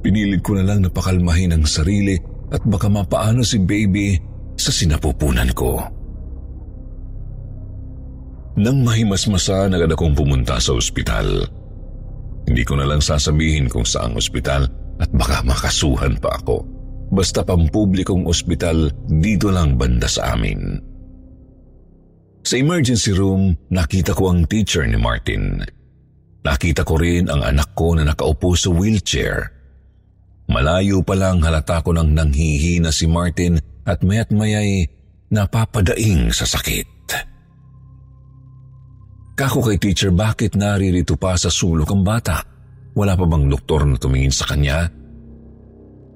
Pinilit 0.02 0.42
ko 0.42 0.58
na 0.58 0.66
lang 0.66 0.82
napakalmahin 0.82 1.54
ang 1.54 1.62
sarili 1.66 2.18
at 2.50 2.62
baka 2.66 2.90
mapaano 2.90 3.46
si 3.46 3.62
baby 3.62 4.18
sa 4.54 4.74
sinapupunan 4.74 5.50
ko. 5.54 5.78
Nang 8.62 8.82
mahimasmasa, 8.82 9.70
agad 9.70 9.90
akong 9.90 10.14
pumunta 10.14 10.58
sa 10.58 10.74
ospital. 10.74 11.46
Hindi 12.46 12.62
ko 12.62 12.78
na 12.78 12.86
lang 12.86 13.02
sasabihin 13.02 13.70
kung 13.70 13.86
saang 13.86 14.14
ospital 14.18 14.70
at 15.00 15.10
baka 15.12 15.44
makasuhan 15.44 16.16
pa 16.20 16.36
ako. 16.40 16.64
Basta 17.12 17.46
pampublikong 17.46 18.26
ospital 18.26 18.90
dito 19.06 19.52
lang 19.52 19.78
banda 19.78 20.10
sa 20.10 20.34
amin. 20.34 20.80
Sa 22.46 22.54
emergency 22.58 23.10
room, 23.10 23.54
nakita 23.70 24.14
ko 24.14 24.30
ang 24.30 24.46
teacher 24.46 24.86
ni 24.86 24.98
Martin. 24.98 25.62
Nakita 26.46 26.86
ko 26.86 26.94
rin 26.98 27.26
ang 27.26 27.42
anak 27.42 27.74
ko 27.74 27.98
na 27.98 28.06
nakaupo 28.06 28.54
sa 28.54 28.70
wheelchair. 28.70 29.50
Malayo 30.46 31.02
pa 31.02 31.18
lang 31.18 31.42
halata 31.42 31.82
ko 31.82 31.90
nang 31.90 32.14
nanghihina 32.14 32.94
si 32.94 33.10
Martin 33.10 33.58
at 33.82 33.98
mayat 34.06 34.30
mayay 34.30 34.86
napapadaing 35.34 36.30
sa 36.30 36.46
sakit. 36.46 36.86
Kako 39.36 39.60
kay 39.68 39.76
teacher 39.76 40.14
bakit 40.14 40.56
naririto 40.56 41.18
pa 41.18 41.36
sa 41.36 41.52
sulok 41.52 41.92
ang 41.92 42.00
bata? 42.00 42.40
Wala 42.96 43.12
pa 43.12 43.28
bang 43.28 43.46
doktor 43.52 43.84
na 43.84 44.00
tumingin 44.00 44.32
sa 44.32 44.48
kanya? 44.48 44.88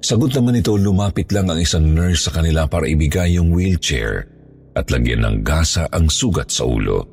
Sagot 0.01 0.33
naman 0.33 0.57
ito, 0.57 0.73
lumapit 0.81 1.29
lang 1.29 1.53
ang 1.53 1.61
isang 1.61 1.93
nurse 1.93 2.25
sa 2.25 2.33
kanila 2.33 2.65
para 2.65 2.89
ibigay 2.89 3.37
yung 3.37 3.53
wheelchair 3.53 4.25
at 4.73 4.89
lagyan 4.89 5.29
ng 5.29 5.45
gasa 5.45 5.85
ang 5.93 6.09
sugat 6.09 6.49
sa 6.49 6.65
ulo. 6.65 7.05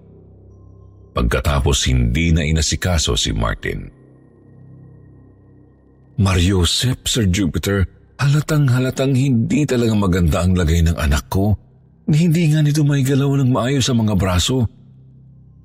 Pagkatapos 1.12 1.92
hindi 1.92 2.32
na 2.32 2.48
inasikaso 2.48 3.20
si 3.20 3.36
Martin. 3.36 3.92
Mario 6.18 6.64
Sep, 6.64 7.04
Sir 7.06 7.28
Jupiter, 7.28 7.84
halatang 8.24 8.72
halatang 8.72 9.14
hindi 9.14 9.68
talaga 9.68 9.94
maganda 9.94 10.48
ang 10.48 10.56
lagay 10.56 10.80
ng 10.88 10.96
anak 10.96 11.28
ko 11.28 11.60
hindi 12.08 12.48
nga 12.48 12.64
nito 12.64 12.88
may 12.88 13.04
galaw 13.04 13.36
ng 13.36 13.52
maayos 13.52 13.84
sa 13.84 13.92
mga 13.92 14.16
braso. 14.16 14.64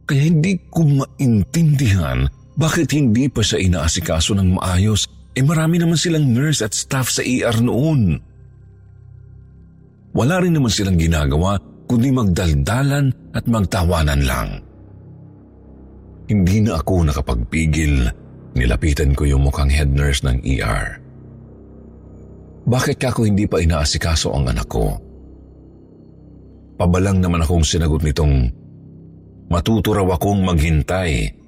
Kaya 0.03 0.27
hindi 0.27 0.59
ko 0.67 0.83
maintindihan 0.83 2.27
bakit 2.63 2.95
hindi 2.95 3.27
pa 3.27 3.43
siya 3.43 3.59
inaasikaso 3.59 4.39
ng 4.39 4.63
maayos 4.63 5.11
eh 5.35 5.43
marami 5.43 5.83
naman 5.83 5.99
silang 5.99 6.31
nurse 6.31 6.63
at 6.63 6.71
staff 6.71 7.11
sa 7.11 7.27
ER 7.27 7.59
noon. 7.59 8.23
Wala 10.15 10.39
rin 10.39 10.55
naman 10.55 10.71
silang 10.71 10.95
ginagawa 10.95 11.59
kundi 11.91 12.15
magdaldalan 12.15 13.11
at 13.35 13.45
magtawanan 13.51 14.23
lang. 14.23 14.49
Hindi 16.31 16.63
na 16.63 16.79
ako 16.79 17.11
nakapagpigil. 17.11 18.07
Nilapitan 18.53 19.17
ko 19.17 19.25
yung 19.25 19.49
mukhang 19.49 19.73
head 19.73 19.91
nurse 19.91 20.23
ng 20.23 20.45
ER. 20.45 21.01
Bakit 22.69 23.01
ako 23.03 23.27
hindi 23.27 23.49
pa 23.49 23.59
inaasikaso 23.59 24.31
ang 24.37 24.53
anak 24.53 24.69
ko? 24.69 25.01
Pabalang 26.77 27.19
naman 27.19 27.43
akong 27.43 27.65
sinagot 27.65 28.05
nitong 28.05 28.53
matuto 29.49 29.97
raw 29.97 30.07
akong 30.15 30.45
maghintay. 30.45 31.42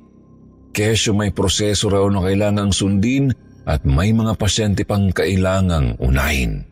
Kesyo 0.75 1.15
may 1.15 1.31
proseso 1.31 1.87
raw 1.87 2.03
na 2.11 2.19
kailangang 2.19 2.75
sundin 2.75 3.31
at 3.63 3.87
may 3.87 4.11
mga 4.11 4.35
pasyente 4.35 4.83
pang 4.83 5.15
kailangang 5.15 5.95
unahin. 6.03 6.67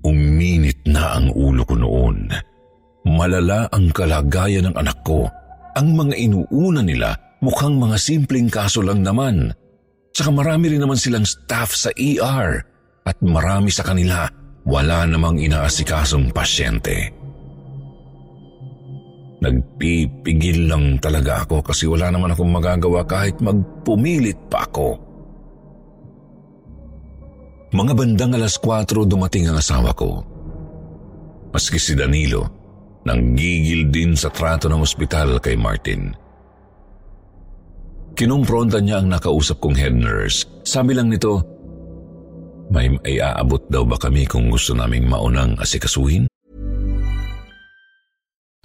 Uminit 0.00 0.80
na 0.88 1.20
ang 1.20 1.28
ulo 1.36 1.62
ko 1.68 1.76
noon. 1.76 2.32
Malala 3.04 3.68
ang 3.68 3.92
kalagayan 3.92 4.72
ng 4.72 4.76
anak 4.80 5.04
ko. 5.04 5.28
Ang 5.76 5.92
mga 5.92 6.14
inuuna 6.16 6.80
nila 6.80 7.12
mukhang 7.44 7.76
mga 7.76 8.00
simpleng 8.00 8.48
kaso 8.48 8.80
lang 8.80 9.04
naman. 9.04 9.52
Saka 10.16 10.32
marami 10.32 10.72
rin 10.72 10.80
naman 10.80 10.96
silang 10.96 11.28
staff 11.28 11.76
sa 11.76 11.92
ER 11.94 12.64
at 13.04 13.16
marami 13.20 13.68
sa 13.68 13.84
kanila 13.84 14.24
wala 14.64 15.04
namang 15.04 15.36
inaasikasong 15.36 16.32
pasyente. 16.32 17.19
Nagpipigil 19.40 20.68
lang 20.68 21.00
talaga 21.00 21.48
ako 21.48 21.64
kasi 21.64 21.88
wala 21.88 22.12
naman 22.12 22.36
akong 22.36 22.52
magagawa 22.52 23.08
kahit 23.08 23.40
magpumilit 23.40 24.36
pa 24.52 24.68
ako. 24.68 25.00
Mga 27.72 27.92
bandang 27.96 28.36
alas 28.36 28.60
4 28.60 29.08
dumating 29.08 29.48
ang 29.48 29.56
asawa 29.56 29.96
ko. 29.96 30.20
Maski 31.50 31.80
si 31.80 31.96
Danilo, 31.96 32.46
nanggigil 33.08 33.88
din 33.88 34.12
sa 34.14 34.28
trato 34.28 34.68
ng 34.68 34.84
ospital 34.84 35.40
kay 35.40 35.56
Martin. 35.56 36.12
Kinumpronta 38.12 38.78
niya 38.78 39.00
ang 39.00 39.08
nakausap 39.08 39.64
kong 39.64 39.78
head 39.80 39.96
nurse. 39.96 40.44
Sabi 40.68 40.92
lang 40.92 41.08
nito, 41.08 41.40
may 42.70 42.86
iaabot 43.02 43.66
daw 43.66 43.82
ba 43.82 43.98
kami 43.98 44.30
kung 44.30 44.46
gusto 44.46 44.78
naming 44.78 45.10
maunang 45.10 45.58
asikasuhin? 45.58 46.29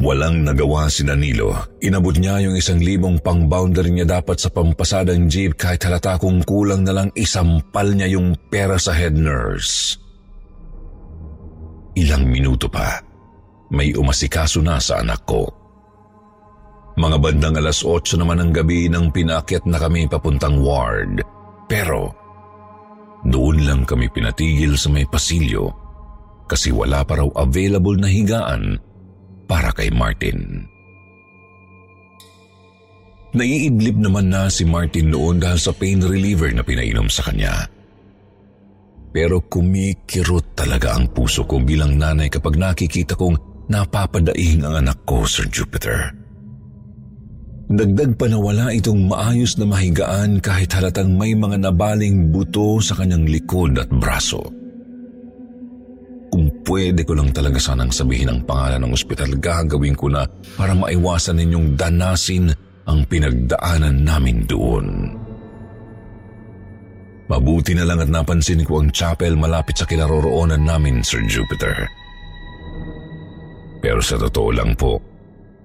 Walang 0.00 0.48
nagawa 0.48 0.88
si 0.88 1.04
Danilo. 1.04 1.52
Inabot 1.84 2.16
niya 2.16 2.40
yung 2.40 2.56
isang 2.56 2.80
libong 2.80 3.20
pang-boundary 3.20 3.92
niya 3.92 4.16
dapat 4.16 4.40
sa 4.40 4.48
pampasadang 4.48 5.28
jeep 5.28 5.60
kahit 5.60 5.84
halata 5.84 6.16
kung 6.16 6.40
kulang 6.40 6.88
na 6.88 6.96
lang 6.96 7.08
isampal 7.12 7.84
niya 7.92 8.16
yung 8.16 8.32
pera 8.48 8.80
sa 8.80 8.96
head 8.96 9.12
nurse. 9.12 10.00
Ilang 12.00 12.32
minuto 12.32 12.64
pa, 12.72 12.96
may 13.76 13.92
umasikaso 13.92 14.64
na 14.64 14.80
sa 14.80 15.04
anak 15.04 15.20
ko. 15.28 15.44
Mga 16.96 17.16
bandang 17.20 17.60
alas 17.60 17.84
8 17.84 18.16
naman 18.16 18.40
ng 18.40 18.50
gabi 18.56 18.88
nang 18.88 19.12
pinakyat 19.12 19.68
na 19.68 19.76
kami 19.76 20.08
papuntang 20.08 20.64
ward. 20.64 21.20
Pero, 21.68 22.08
doon 23.28 23.68
lang 23.68 23.84
kami 23.84 24.08
pinatigil 24.08 24.80
sa 24.80 24.88
may 24.88 25.04
pasilyo 25.04 25.68
kasi 26.48 26.72
wala 26.72 27.04
pa 27.04 27.20
raw 27.20 27.28
available 27.36 27.94
na 28.00 28.08
higaan 28.08 28.80
para 29.50 29.74
kay 29.74 29.90
Martin. 29.90 30.62
Naiidlip 33.34 33.98
naman 33.98 34.30
na 34.30 34.46
si 34.46 34.62
Martin 34.62 35.10
noon 35.10 35.42
dahil 35.42 35.58
sa 35.58 35.74
pain 35.74 35.98
reliever 35.98 36.54
na 36.54 36.62
pinainom 36.62 37.10
sa 37.10 37.26
kanya. 37.26 37.66
Pero 39.10 39.42
kumikirot 39.42 40.54
talaga 40.54 40.94
ang 40.94 41.10
puso 41.10 41.42
ko 41.46 41.58
bilang 41.58 41.98
nanay 41.98 42.30
kapag 42.30 42.54
nakikita 42.54 43.18
kong 43.18 43.66
napapadaing 43.66 44.62
ang 44.62 44.86
anak 44.86 45.02
ko, 45.02 45.26
Sir 45.26 45.50
Jupiter. 45.50 46.14
Dagdag 47.70 48.18
pa 48.18 48.26
na 48.26 48.38
wala 48.38 48.74
itong 48.74 49.06
maayos 49.06 49.54
na 49.58 49.66
mahigaan 49.66 50.42
kahit 50.42 50.74
halatang 50.74 51.14
may 51.14 51.38
mga 51.38 51.70
nabaling 51.70 52.34
buto 52.34 52.82
sa 52.82 52.98
kanyang 52.98 53.30
likod 53.30 53.78
at 53.78 53.86
braso. 53.94 54.59
Pwede 56.70 57.02
ko 57.02 57.18
lang 57.18 57.34
talaga 57.34 57.58
sanang 57.58 57.90
sabihin 57.90 58.30
ang 58.30 58.46
pangalan 58.46 58.86
ng 58.86 58.94
ospital, 58.94 59.34
gagawin 59.42 59.98
ko 59.98 60.06
na 60.06 60.22
para 60.54 60.70
maiwasan 60.70 61.42
ninyong 61.42 61.74
danasin 61.74 62.46
ang 62.86 63.02
pinagdaanan 63.10 64.06
namin 64.06 64.46
doon. 64.46 64.86
Mabuti 67.26 67.74
na 67.74 67.82
lang 67.82 67.98
at 67.98 68.06
napansin 68.06 68.62
ko 68.62 68.78
ang 68.78 68.94
chapel 68.94 69.34
malapit 69.34 69.82
sa 69.82 69.86
kinaroroonan 69.86 70.62
namin, 70.62 71.02
Sir 71.02 71.26
Jupiter. 71.26 71.90
Pero 73.82 73.98
sa 73.98 74.14
totoo 74.14 74.54
lang 74.54 74.78
po, 74.78 75.02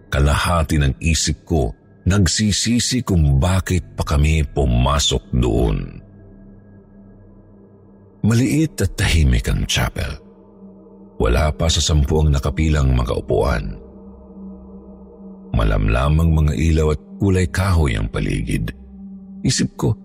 kalahati 0.09 0.81
ng 0.81 0.97
isip 1.05 1.45
ko 1.45 1.69
nagsisisi 2.09 3.05
kung 3.05 3.37
bakit 3.37 3.93
pa 3.93 4.01
kami 4.01 4.41
pumasok 4.41 5.21
doon. 5.37 6.01
Maliit 8.25 8.81
at 8.81 8.97
tahimik 8.97 9.45
ang 9.53 9.69
chapel. 9.69 10.24
Wala 11.15 11.47
pa 11.55 11.71
sa 11.71 11.79
sampu 11.79 12.19
ang 12.19 12.31
nakapilang 12.31 12.91
mga 12.91 13.13
upuan. 13.15 13.79
Malamlamang 15.55 16.29
mga 16.35 16.53
ilaw 16.59 16.91
at 16.91 17.01
kulay 17.15 17.47
kahoy 17.47 17.95
ang 17.95 18.11
paligid. 18.11 18.75
Isip 19.47 19.79
ko, 19.79 19.95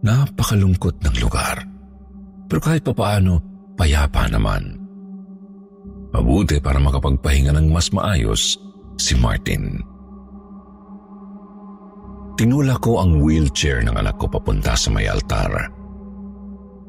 napakalungkot 0.00 1.04
ng 1.04 1.16
lugar. 1.20 1.60
Pero 2.48 2.60
kahit 2.64 2.80
papaano, 2.80 3.36
payapa 3.76 4.24
naman. 4.32 4.80
Mabuti 6.16 6.56
para 6.56 6.80
makapagpahinga 6.80 7.52
ng 7.52 7.68
mas 7.68 7.92
maayos 7.92 8.56
si 8.96 9.12
Martin. 9.20 9.84
Tinula 12.40 12.80
ko 12.80 13.02
ang 13.02 13.20
wheelchair 13.20 13.84
ng 13.84 13.98
anak 13.98 14.16
ko 14.16 14.30
papunta 14.30 14.72
sa 14.72 14.88
may 14.88 15.04
altar. 15.04 15.77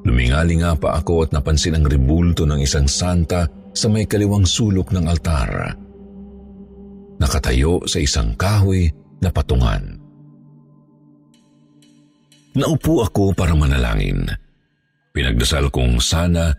Lumingali 0.10 0.58
nga 0.58 0.74
pa 0.74 0.98
ako 0.98 1.30
at 1.30 1.38
napansin 1.38 1.78
ang 1.78 1.86
ribulto 1.86 2.50
ng 2.50 2.58
isang 2.58 2.89
santa 2.89 3.45
sa 3.69 3.86
may 3.86 4.10
kaliwang 4.10 4.41
sulok 4.41 4.89
ng 4.89 5.06
altar. 5.06 5.78
Nakatayo 7.22 7.86
sa 7.86 8.02
isang 8.02 8.34
kahoy 8.34 8.89
na 9.22 9.30
patungan. 9.30 10.02
Naupo 12.58 13.06
ako 13.06 13.38
para 13.38 13.54
manalangin. 13.54 14.26
Pinagdasal 15.13 15.69
kong 15.69 16.02
sana 16.02 16.50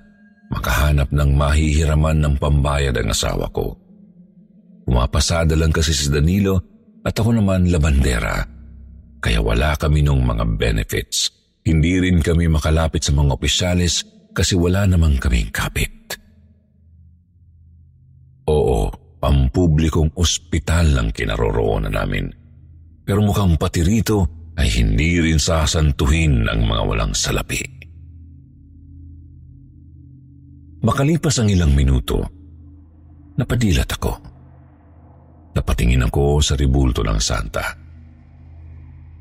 makahanap 0.54 1.10
ng 1.10 1.30
mahihiraman 1.34 2.22
ng 2.22 2.34
pambayad 2.38 2.94
ang 3.02 3.10
asawa 3.10 3.50
ko. 3.50 3.74
Pumapasada 4.86 5.58
lang 5.58 5.74
kasi 5.74 5.90
si 5.90 6.06
Danilo 6.06 6.54
at 7.02 7.18
ako 7.18 7.34
naman 7.34 7.66
labandera. 7.66 8.46
Kaya 9.18 9.42
wala 9.42 9.74
kami 9.74 10.06
nung 10.06 10.22
mga 10.22 10.46
benefits. 10.54 11.39
Hindi 11.70 12.02
rin 12.02 12.18
kami 12.18 12.50
makalapit 12.50 13.06
sa 13.06 13.14
mga 13.14 13.38
opisyalis 13.38 14.02
kasi 14.35 14.59
wala 14.59 14.90
namang 14.90 15.22
kaming 15.22 15.54
kapit. 15.54 16.18
Oo, 18.50 18.90
pampublikong 19.22 20.11
ospital 20.18 20.98
lang 20.98 21.09
kinaroroonan 21.14 21.94
namin. 21.94 22.26
Pero 23.06 23.22
mukhang 23.22 23.54
pati 23.54 23.87
rito 23.87 24.50
ay 24.59 24.66
hindi 24.83 25.22
rin 25.22 25.38
sasantuhin 25.38 26.50
ang 26.50 26.66
mga 26.66 26.83
walang 26.83 27.14
salapi. 27.14 27.62
Makalipas 30.83 31.38
ang 31.38 31.54
ilang 31.54 31.70
minuto, 31.70 32.18
napadilat 33.38 33.94
ako. 33.94 34.12
Napatingin 35.54 36.02
ako 36.02 36.42
sa 36.42 36.59
ribulto 36.59 37.06
ng 37.06 37.20
santa. 37.22 37.62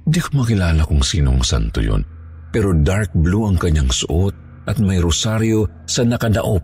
Hindi 0.01 0.17
ko 0.17 0.41
makilala 0.41 0.81
kung 0.89 1.05
sinong 1.05 1.45
santo 1.45 1.85
yun, 1.85 2.01
pero 2.49 2.73
dark 2.73 3.13
blue 3.13 3.45
ang 3.45 3.57
kanyang 3.57 3.89
suot 3.89 4.33
at 4.69 4.77
may 4.81 5.01
rosaryo 5.01 5.65
sa 5.89 6.05
nakadaop 6.05 6.61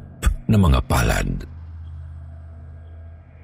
na 0.49 0.57
mga 0.57 0.79
palad. 0.85 1.29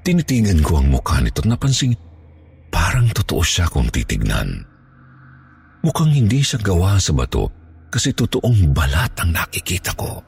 Tinitigan 0.02 0.66
ko 0.66 0.82
ang 0.82 0.90
mukha 0.90 1.22
nito 1.22 1.46
at 1.46 1.50
napansing 1.50 1.94
parang 2.74 3.10
totoo 3.14 3.42
siya 3.46 3.70
kung 3.70 3.90
titignan. 3.94 4.66
Mukhang 5.82 6.14
hindi 6.14 6.42
siya 6.42 6.62
gawa 6.62 6.98
sa 6.98 7.14
bato 7.14 7.50
kasi 7.90 8.14
totoong 8.14 8.74
balat 8.74 9.14
ang 9.22 9.34
nakikita 9.34 9.94
ko. 9.98 10.22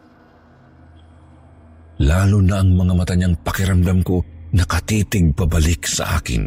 Lalo 2.02 2.42
na 2.42 2.62
ang 2.62 2.74
mga 2.74 2.94
mata 2.98 3.14
niyang 3.14 3.38
pakiramdam 3.46 4.02
ko 4.02 4.22
nakatitig 4.54 5.34
pabalik 5.34 5.86
sa 5.86 6.18
akin. 6.22 6.44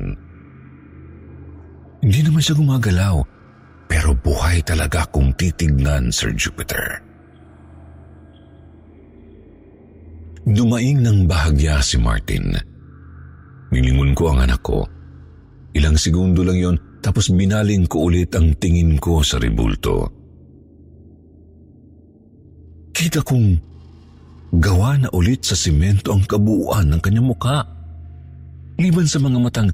Hindi 2.02 2.20
naman 2.22 2.42
siya 2.42 2.59
gumagalaw, 2.59 3.16
pero 3.87 4.14
buhay 4.14 4.62
talaga 4.66 5.07
kung 5.11 5.35
titignan, 5.35 6.11
Sir 6.11 6.35
Jupiter. 6.35 7.03
Dumaing 10.46 11.03
ng 11.03 11.27
bahagya 11.27 11.83
si 11.83 11.99
Martin. 11.99 12.55
Nilingon 13.75 14.14
ko 14.14 14.31
ang 14.31 14.46
anak 14.46 14.62
ko. 14.62 14.87
Ilang 15.75 15.99
segundo 15.99 16.46
lang 16.46 16.59
yon 16.59 16.77
tapos 17.03 17.35
binaling 17.35 17.90
ko 17.90 18.07
ulit 18.07 18.31
ang 18.38 18.55
tingin 18.59 18.94
ko 18.99 19.27
sa 19.27 19.42
ribulto. 19.42 20.07
Kita 22.94 23.27
kong 23.27 23.49
gawa 24.55 25.03
na 25.03 25.09
ulit 25.12 25.42
sa 25.42 25.59
simento 25.59 26.14
ang 26.14 26.25
kabuuan 26.25 26.94
ng 26.94 27.01
kanyang 27.03 27.29
mukha. 27.29 27.66
Liban 28.79 29.11
sa 29.11 29.18
mga 29.18 29.38
matang 29.42 29.70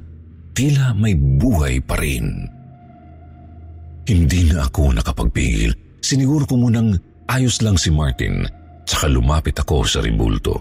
tila 0.57 0.97
may 0.97 1.13
buhay 1.15 1.85
pa 1.85 2.01
rin. 2.01 2.49
Hindi 4.03 4.51
na 4.51 4.67
ako 4.67 4.99
nakapagpigil. 4.99 5.71
Siniguro 6.03 6.43
ko 6.47 6.59
munang 6.59 6.99
ayos 7.31 7.63
lang 7.63 7.79
si 7.79 7.95
Martin, 7.95 8.43
saka 8.83 9.07
lumapit 9.07 9.55
ako 9.55 9.87
sa 9.87 10.03
ribulto. 10.03 10.59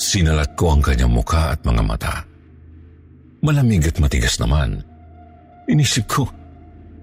Sinalat 0.00 0.56
ko 0.56 0.72
ang 0.72 0.82
kanyang 0.82 1.12
mukha 1.12 1.52
at 1.52 1.60
mga 1.62 1.82
mata. 1.84 2.14
Malamig 3.44 3.84
at 3.84 4.00
matigas 4.00 4.40
naman. 4.40 4.80
Inisip 5.68 6.08
ko, 6.08 6.24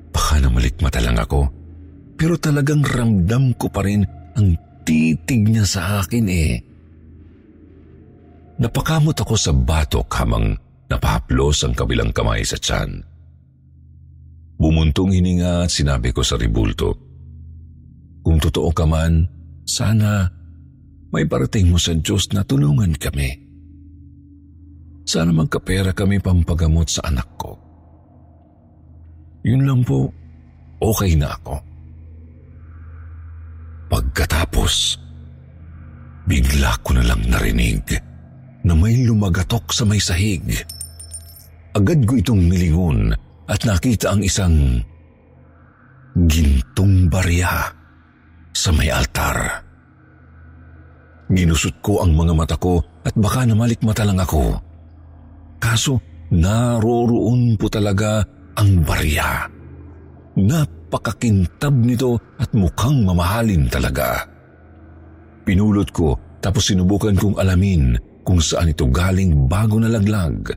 baka 0.10 0.42
na 0.42 0.50
malikmata 0.50 0.98
lang 0.98 1.18
ako. 1.22 1.46
Pero 2.18 2.38
talagang 2.38 2.82
ramdam 2.86 3.54
ko 3.58 3.70
pa 3.70 3.86
rin 3.86 4.06
ang 4.38 4.58
titig 4.86 5.50
niya 5.50 5.66
sa 5.66 5.82
akin 6.02 6.26
eh. 6.30 6.54
Napakamot 8.62 9.18
ako 9.18 9.34
sa 9.38 9.54
batok 9.54 10.10
habang 10.22 10.54
napahaplos 10.90 11.66
ang 11.66 11.74
kabilang 11.74 12.14
kamay 12.14 12.46
sa 12.46 12.62
tiyan. 12.62 13.11
Bumuntong 14.62 15.10
hininga 15.10 15.66
at 15.66 15.74
sinabi 15.74 16.14
ko 16.14 16.22
sa 16.22 16.38
ribulto, 16.38 16.94
Kung 18.22 18.38
totoo 18.38 18.70
ka 18.70 18.86
man, 18.86 19.26
sana 19.66 20.30
may 21.10 21.26
parating 21.26 21.74
mo 21.74 21.82
sa 21.82 21.98
Diyos 21.98 22.30
na 22.30 22.46
tulungan 22.46 22.94
kami. 22.94 23.42
Sana 25.02 25.34
magkapera 25.34 25.98
kami 25.98 26.22
pampagamot 26.22 26.86
sa 26.86 27.10
anak 27.10 27.26
ko. 27.42 27.58
Yun 29.42 29.66
lang 29.66 29.82
po, 29.82 30.14
okay 30.78 31.18
na 31.18 31.34
ako. 31.34 31.58
Pagkatapos, 33.90 35.02
bigla 36.30 36.78
ko 36.86 36.94
na 36.94 37.04
lang 37.10 37.26
narinig 37.26 37.98
na 38.62 38.78
may 38.78 39.02
lumagatok 39.02 39.74
sa 39.74 39.90
may 39.90 39.98
sahig. 39.98 40.46
Agad 41.74 42.06
ko 42.06 42.14
itong 42.14 42.46
nilingon 42.46 43.31
at 43.52 43.60
nakita 43.68 44.16
ang 44.16 44.24
isang 44.24 44.80
gintong 46.16 47.12
barya 47.12 47.68
sa 48.56 48.70
may 48.72 48.88
altar. 48.88 49.68
Ginusot 51.32 51.80
ko 51.84 52.04
ang 52.04 52.16
mga 52.16 52.34
mata 52.36 52.56
ko 52.56 52.80
at 53.04 53.16
baka 53.16 53.48
namalikmata 53.48 54.08
lang 54.08 54.20
ako. 54.20 54.56
Kaso 55.60 56.00
naroroon 56.32 57.60
po 57.60 57.68
talaga 57.68 58.24
ang 58.56 58.84
barya. 58.84 59.48
Nap 60.40 60.82
napakakintab 60.92 61.72
nito 61.72 62.20
at 62.36 62.52
mukhang 62.52 63.08
mamahalin 63.08 63.72
talaga. 63.72 64.28
Pinulot 65.48 65.88
ko 65.96 66.20
tapos 66.44 66.68
sinubukan 66.68 67.16
kong 67.16 67.40
alamin 67.40 67.96
kung 68.28 68.44
saan 68.44 68.76
ito 68.76 68.92
galing 68.92 69.48
bago 69.48 69.80
nalaglag. 69.80 70.52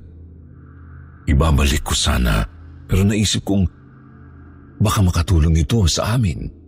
Ibabalik 1.31 1.87
ko 1.87 1.95
sana 1.95 2.43
pero 2.85 3.03
naisip 3.05 3.45
kong 3.45 3.65
baka 4.81 5.01
makatulong 5.01 5.57
ito 5.57 5.85
sa 5.89 6.17
amin. 6.17 6.65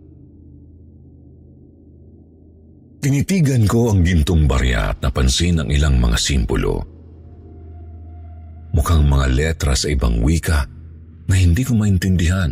Tinitigan 2.97 3.69
ko 3.69 3.93
ang 3.93 4.01
gintong 4.01 4.49
barya 4.49 4.91
at 4.91 4.99
napansin 5.05 5.61
ang 5.61 5.69
ilang 5.69 6.01
mga 6.01 6.17
simbolo. 6.17 6.81
Mukhang 8.73 9.05
mga 9.05 9.27
letra 9.31 9.73
sa 9.77 9.87
ibang 9.87 10.19
wika 10.25 10.65
na 11.29 11.35
hindi 11.37 11.61
ko 11.61 11.77
maintindihan. 11.77 12.51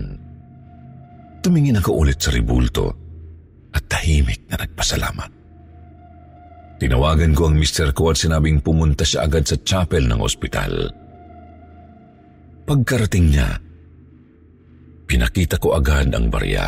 Tumingin 1.42 1.82
ako 1.82 2.06
ulit 2.06 2.22
sa 2.22 2.30
ribulto 2.30 2.94
at 3.74 3.84
tahimik 3.90 4.48
na 4.48 4.62
nagpasalamat. 4.62 5.32
Tinawagan 6.76 7.32
ko 7.32 7.50
ang 7.50 7.56
mister 7.56 7.90
ko 7.96 8.12
at 8.12 8.20
sinabing 8.20 8.60
pumunta 8.60 9.08
siya 9.08 9.26
agad 9.26 9.48
sa 9.48 9.56
chapel 9.64 10.04
ng 10.06 10.20
ospital. 10.20 10.92
Pagkarating 12.66 13.30
niya, 13.30 13.50
pinakita 15.06 15.62
ko 15.62 15.78
agad 15.78 16.10
ang 16.14 16.34
barya. 16.34 16.66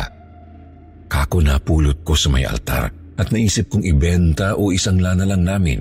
Kako 1.10 1.38
na 1.42 1.58
pulot 1.58 2.06
ko 2.06 2.14
sa 2.14 2.30
may 2.30 2.46
altar 2.46 2.86
at 3.18 3.28
naisip 3.34 3.66
kong 3.66 3.82
ibenta 3.82 4.54
o 4.54 4.70
isang 4.70 5.02
lana 5.02 5.26
lang 5.26 5.42
namin. 5.42 5.80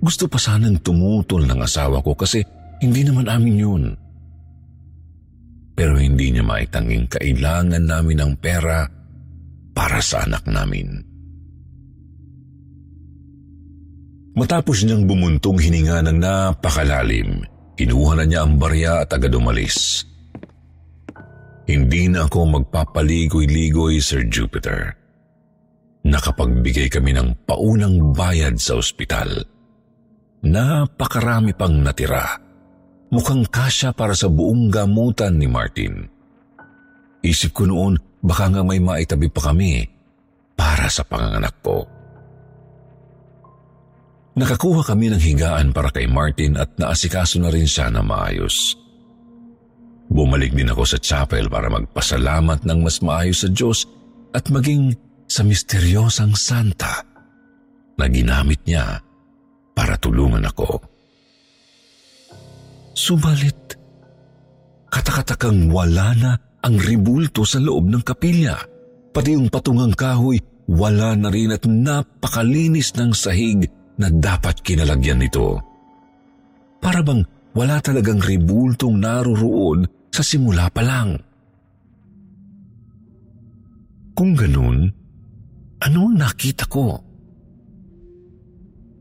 Gusto 0.00 0.24
pa 0.28 0.40
sanang 0.40 0.80
tumutol 0.80 1.44
ng 1.44 1.60
asawa 1.60 2.00
ko 2.00 2.16
kasi 2.16 2.40
hindi 2.80 3.04
naman 3.04 3.28
amin 3.28 3.56
yun 3.56 3.84
pero 5.74 5.98
hindi 5.98 6.30
niya 6.30 6.46
maitanging 6.46 7.10
kailangan 7.10 7.82
namin 7.82 8.18
ng 8.22 8.32
pera 8.38 8.86
para 9.74 9.98
sa 9.98 10.22
anak 10.22 10.46
namin. 10.46 11.02
Matapos 14.34 14.82
niyang 14.82 15.06
bumuntong 15.06 15.58
hininga 15.58 16.02
ng 16.06 16.18
napakalalim, 16.18 17.42
kinuha 17.74 18.18
na 18.18 18.24
niya 18.26 18.46
ang 18.46 18.58
barya 18.58 19.02
at 19.02 19.10
agad 19.14 19.34
umalis. 19.34 20.06
Hindi 21.64 22.12
na 22.12 22.28
ako 22.28 22.60
magpapaligoy-ligoy, 22.60 23.98
Sir 24.02 24.28
Jupiter. 24.28 24.92
Nakapagbigay 26.04 26.92
kami 26.92 27.16
ng 27.16 27.48
paunang 27.48 28.12
bayad 28.12 28.60
sa 28.60 28.76
ospital. 28.76 29.48
Napakarami 30.44 31.56
pang 31.56 31.72
natira 31.80 32.44
mukhang 33.14 33.46
kasya 33.46 33.94
para 33.94 34.18
sa 34.18 34.26
buong 34.26 34.66
gamutan 34.66 35.38
ni 35.38 35.46
Martin. 35.46 36.10
Isip 37.22 37.54
ko 37.54 37.70
noon, 37.70 37.94
baka 38.18 38.50
nga 38.50 38.66
may 38.66 38.82
maitabi 38.82 39.30
pa 39.30 39.54
kami 39.54 39.86
para 40.58 40.90
sa 40.90 41.06
panganganak 41.06 41.54
ko. 41.62 41.86
Nakakuha 44.34 44.82
kami 44.82 45.14
ng 45.14 45.22
higaan 45.22 45.70
para 45.70 45.94
kay 45.94 46.10
Martin 46.10 46.58
at 46.58 46.74
naasikaso 46.74 47.38
na 47.38 47.54
rin 47.54 47.70
siya 47.70 47.86
na 47.86 48.02
maayos. 48.02 48.74
Bumalik 50.10 50.58
din 50.58 50.70
ako 50.70 50.82
sa 50.82 50.98
chapel 50.98 51.46
para 51.46 51.70
magpasalamat 51.70 52.66
ng 52.66 52.78
mas 52.82 52.98
maayos 52.98 53.46
sa 53.46 53.48
Diyos 53.50 53.86
at 54.34 54.50
maging 54.50 54.90
sa 55.30 55.46
misteryosang 55.46 56.34
santa 56.34 57.06
na 57.94 58.06
ginamit 58.10 58.58
niya 58.66 58.98
para 59.70 59.94
tulungan 60.02 60.42
ako. 60.50 60.82
Subalit, 62.94 63.78
katakatakang 64.90 65.70
wala 65.70 66.10
na 66.18 66.32
ang 66.62 66.74
ribulto 66.74 67.46
sa 67.46 67.62
loob 67.62 67.86
ng 67.86 68.02
kapilya. 68.02 68.54
Pati 69.14 69.34
yung 69.34 69.46
patungang 69.46 69.94
kahoy, 69.94 70.42
wala 70.66 71.14
na 71.14 71.30
rin 71.30 71.54
at 71.54 71.66
napakalinis 71.66 72.94
ng 72.98 73.14
sahig 73.14 73.70
na 73.98 74.10
dapat 74.10 74.60
kinalagyan 74.64 75.22
nito. 75.22 75.60
Para 76.82 77.00
bang 77.00 77.22
wala 77.54 77.78
talagang 77.78 78.18
ribultong 78.18 78.98
naruroon 78.98 79.86
sa 80.10 80.22
simula 80.26 80.66
pa 80.68 80.82
lang. 80.82 81.16
Kung 84.14 84.34
ganun, 84.38 84.90
ano 85.82 85.98
ang 86.06 86.14
nakita 86.14 86.70
ko? 86.70 86.98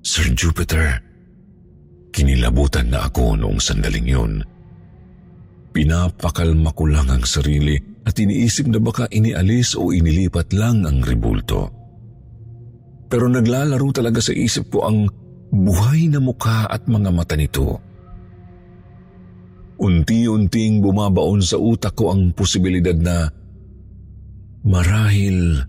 Sir 0.03 0.33
Jupiter, 0.33 1.01
kinilabutan 2.09 2.89
na 2.89 3.05
ako 3.09 3.37
noong 3.37 3.61
sandaling 3.61 4.09
yun. 4.09 4.33
Pinapakalma 5.73 6.69
ko 6.77 6.85
lang 6.85 7.09
ang 7.09 7.25
sarili 7.25 7.77
at 8.05 8.13
iniisip 8.17 8.69
na 8.69 8.77
baka 8.77 9.09
inialis 9.09 9.73
o 9.73 9.89
inilipat 9.89 10.53
lang 10.53 10.85
ang 10.85 11.01
ribulto. 11.01 11.82
Pero 13.13 13.29
naglalaro 13.29 13.93
talaga 13.93 14.17
sa 14.17 14.33
isip 14.33 14.73
ko 14.73 14.89
ang 14.89 15.05
buhay 15.53 16.09
na 16.09 16.17
mukha 16.17 16.65
at 16.65 16.89
mga 16.89 17.13
mata 17.13 17.37
nito. 17.37 17.77
Unti-unting 19.77 20.81
bumabaon 20.81 21.45
sa 21.45 21.61
utak 21.61 21.93
ko 21.93 22.09
ang 22.09 22.33
posibilidad 22.33 22.97
na 22.97 23.29
marahil 24.65 25.61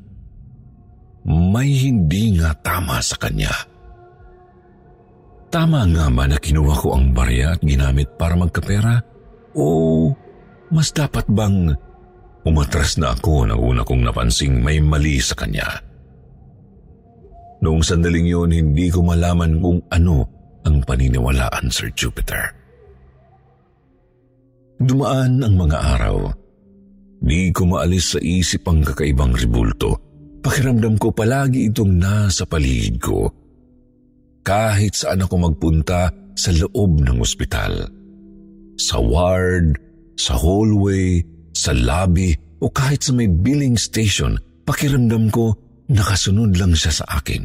may 1.28 1.68
hindi 1.84 2.40
nga 2.40 2.56
tama 2.64 3.04
sa 3.04 3.20
kanya. 3.20 3.52
Tama 5.52 5.84
nga 5.84 6.08
ba 6.08 6.24
na 6.24 6.40
kinuha 6.40 6.80
ko 6.80 6.96
ang 6.96 7.12
barya 7.12 7.52
at 7.52 7.60
ginamit 7.60 8.08
para 8.16 8.40
magkapera? 8.40 9.04
O 9.52 10.08
mas 10.72 10.96
dapat 10.96 11.28
bang 11.28 11.76
umatras 12.48 12.96
na 12.96 13.12
ako 13.12 13.44
nang 13.44 13.60
una 13.60 13.84
kong 13.84 14.00
napansing 14.00 14.64
may 14.64 14.80
mali 14.80 15.20
sa 15.20 15.36
kanya? 15.36 15.92
Noong 17.64 17.80
sandaling 17.80 18.28
yun, 18.28 18.52
hindi 18.52 18.92
ko 18.92 19.00
malaman 19.00 19.56
kung 19.56 19.80
ano 19.88 20.28
ang 20.68 20.84
paniniwalaan, 20.84 21.72
Sir 21.72 21.88
Jupiter. 21.96 22.52
Dumaan 24.84 25.40
ang 25.40 25.54
mga 25.56 25.78
araw. 25.96 26.28
Di 27.24 27.48
ko 27.56 27.64
maalis 27.64 28.16
sa 28.16 28.20
isip 28.20 28.68
ang 28.68 28.84
kakaibang 28.84 29.32
ribulto. 29.32 29.96
Pakiramdam 30.44 31.00
ko 31.00 31.08
palagi 31.08 31.72
itong 31.72 31.96
nasa 31.96 32.44
paligid 32.44 33.00
ko. 33.00 33.32
Kahit 34.44 34.92
saan 34.92 35.24
ako 35.24 35.48
magpunta 35.48 36.12
sa 36.36 36.52
loob 36.52 37.00
ng 37.00 37.16
ospital 37.16 37.88
sa 38.78 38.98
ward, 38.98 39.78
sa 40.18 40.34
hallway, 40.34 41.22
sa 41.54 41.74
lobby 41.74 42.34
o 42.62 42.70
kahit 42.70 43.06
sa 43.06 43.12
may 43.14 43.30
billing 43.30 43.78
station, 43.78 44.38
pakiramdam 44.66 45.30
ko 45.30 45.54
nakasunod 45.90 46.56
lang 46.56 46.72
siya 46.72 47.04
sa 47.04 47.04
akin. 47.20 47.44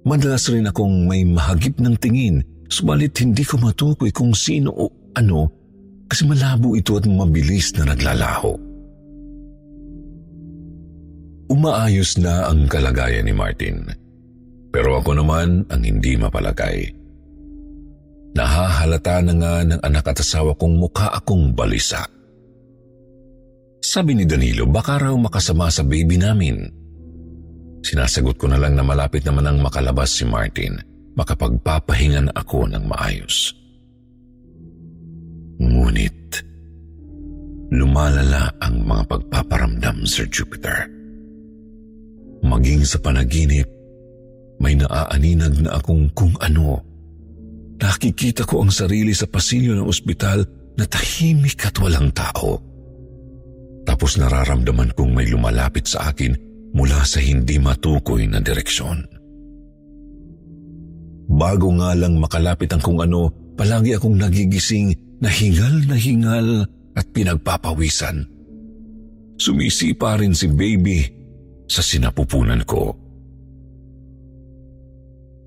Madalas 0.00 0.48
rin 0.48 0.64
akong 0.64 1.04
may 1.04 1.28
mahagip 1.28 1.76
ng 1.76 1.92
tingin, 2.00 2.40
subalit 2.72 3.12
hindi 3.20 3.44
ko 3.44 3.60
matukoy 3.60 4.08
kung 4.08 4.32
sino 4.32 4.72
o 4.72 4.88
ano 5.12 5.52
kasi 6.08 6.24
malabo 6.24 6.72
ito 6.74 6.96
at 6.96 7.04
mabilis 7.04 7.76
na 7.76 7.92
naglalaho. 7.92 8.56
Umaayos 11.50 12.16
na 12.22 12.46
ang 12.46 12.70
kalagayan 12.70 13.26
ni 13.26 13.34
Martin, 13.34 13.82
pero 14.70 15.02
ako 15.02 15.18
naman 15.18 15.66
ang 15.66 15.82
hindi 15.82 16.14
mapalagay. 16.14 16.94
Nahahalata 18.30 19.18
na 19.26 19.34
nga 19.34 19.54
ng 19.66 19.80
anak 19.82 20.14
at 20.14 20.22
asawa 20.22 20.54
kong 20.54 20.78
mukha 20.78 21.10
akong 21.10 21.50
balisa. 21.50 22.06
Sabi 23.80 24.12
ni 24.16 24.24
Danilo, 24.28 24.68
baka 24.68 25.00
raw 25.00 25.14
makasama 25.16 25.72
sa 25.72 25.80
baby 25.82 26.20
namin. 26.20 26.68
Sinasagot 27.80 28.36
ko 28.36 28.46
na 28.46 28.60
lang 28.60 28.76
na 28.76 28.84
malapit 28.84 29.24
naman 29.24 29.48
ang 29.48 29.58
makalabas 29.64 30.20
si 30.20 30.28
Martin. 30.28 30.76
Makapagpapahinga 31.16 32.28
na 32.28 32.32
ako 32.36 32.68
ng 32.68 32.84
maayos. 32.84 33.56
Ngunit, 35.60 36.20
lumalala 37.72 38.52
ang 38.60 38.84
mga 38.84 39.04
pagpaparamdam, 39.08 40.04
Sir 40.04 40.28
Jupiter. 40.28 40.88
Maging 42.44 42.84
sa 42.84 43.00
panaginip, 43.00 43.68
may 44.60 44.76
naaaninag 44.76 45.56
na 45.64 45.80
akong 45.80 46.08
kung 46.12 46.36
ano 46.40 46.90
Nakikita 47.80 48.44
ko 48.44 48.60
ang 48.60 48.68
sarili 48.68 49.16
sa 49.16 49.24
pasilyo 49.24 49.72
ng 49.72 49.88
ospital 49.88 50.44
na 50.76 50.84
tahimik 50.84 51.64
at 51.64 51.80
walang 51.80 52.12
tao. 52.12 52.60
Tapos 53.84 54.20
nararamdaman 54.20 54.92
kong 54.96 55.12
may 55.16 55.26
lumalapit 55.28 55.88
sa 55.88 56.12
akin 56.12 56.36
mula 56.76 57.02
sa 57.02 57.18
hindi 57.18 57.58
matukoy 57.58 58.28
na 58.28 58.38
direksyon. 58.38 59.02
Bago 61.30 61.70
nga 61.78 61.94
lang 61.94 62.18
makalapit 62.18 62.74
ang 62.74 62.82
kung 62.82 62.98
ano, 62.98 63.30
palagi 63.54 63.94
akong 63.94 64.18
nagigising 64.18 64.92
na 65.22 65.30
hingal 65.30 65.74
na 65.86 65.96
hingal 65.96 66.48
at 66.98 67.06
pinagpapawisan. 67.14 68.26
Sumisipa 69.40 70.20
rin 70.20 70.34
si 70.34 70.50
baby 70.50 71.00
sa 71.70 71.80
sinapupunan 71.80 72.60
ko. 72.66 72.92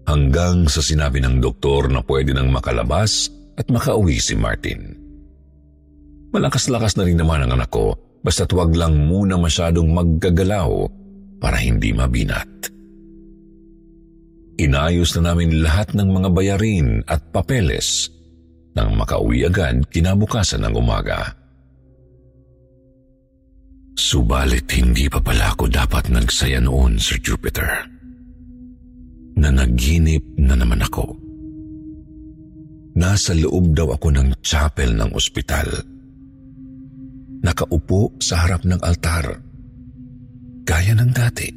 Hanggang 0.07 0.67
sa 0.67 0.79
sinabi 0.83 1.19
ng 1.19 1.39
doktor 1.43 1.91
na 1.91 2.03
pwede 2.03 2.31
nang 2.31 2.51
makalabas 2.51 3.31
at 3.59 3.67
makauwi 3.69 4.17
si 4.17 4.33
Martin. 4.33 4.97
Malakas-lakas 6.33 6.97
na 6.97 7.05
rin 7.05 7.19
naman 7.21 7.45
ang 7.45 7.59
anak 7.59 7.69
ko, 7.69 7.93
basta't 8.23 8.49
wag 8.55 8.71
lang 8.73 8.95
muna 9.05 9.35
masyadong 9.35 9.91
maggagalaw 9.91 10.87
para 11.37 11.59
hindi 11.59 11.91
mabinat. 11.91 12.47
Inayos 14.57 15.13
na 15.19 15.33
namin 15.33 15.59
lahat 15.59 15.91
ng 15.93 16.07
mga 16.07 16.29
bayarin 16.31 17.03
at 17.05 17.19
papeles 17.35 18.07
nang 18.73 18.95
makauwi 18.95 19.45
agad 19.45 19.83
kinabukasan 19.91 20.63
ng 20.65 20.73
umaga. 20.79 21.35
Subalit 23.93 24.65
hindi 24.73 25.05
pa 25.05 25.21
pala 25.21 25.53
ako 25.53 25.69
dapat 25.69 26.09
nagsaya 26.09 26.57
noon, 26.57 26.97
Sir 26.97 27.21
Jupiter 27.21 27.93
na 29.37 29.49
naginip 29.49 30.23
na 30.37 30.53
naman 30.53 30.81
ako. 30.81 31.17
Nasa 32.93 33.33
loob 33.33 33.73
daw 33.73 33.89
ako 33.97 34.13
ng 34.13 34.27
chapel 34.45 34.93
ng 34.93 35.17
ospital. 35.17 35.65
Nakaupo 37.43 38.15
sa 38.23 38.47
harap 38.47 38.63
ng 38.63 38.79
altar. 38.79 39.35
Gaya 40.63 40.95
ng 40.95 41.11
dati. 41.11 41.51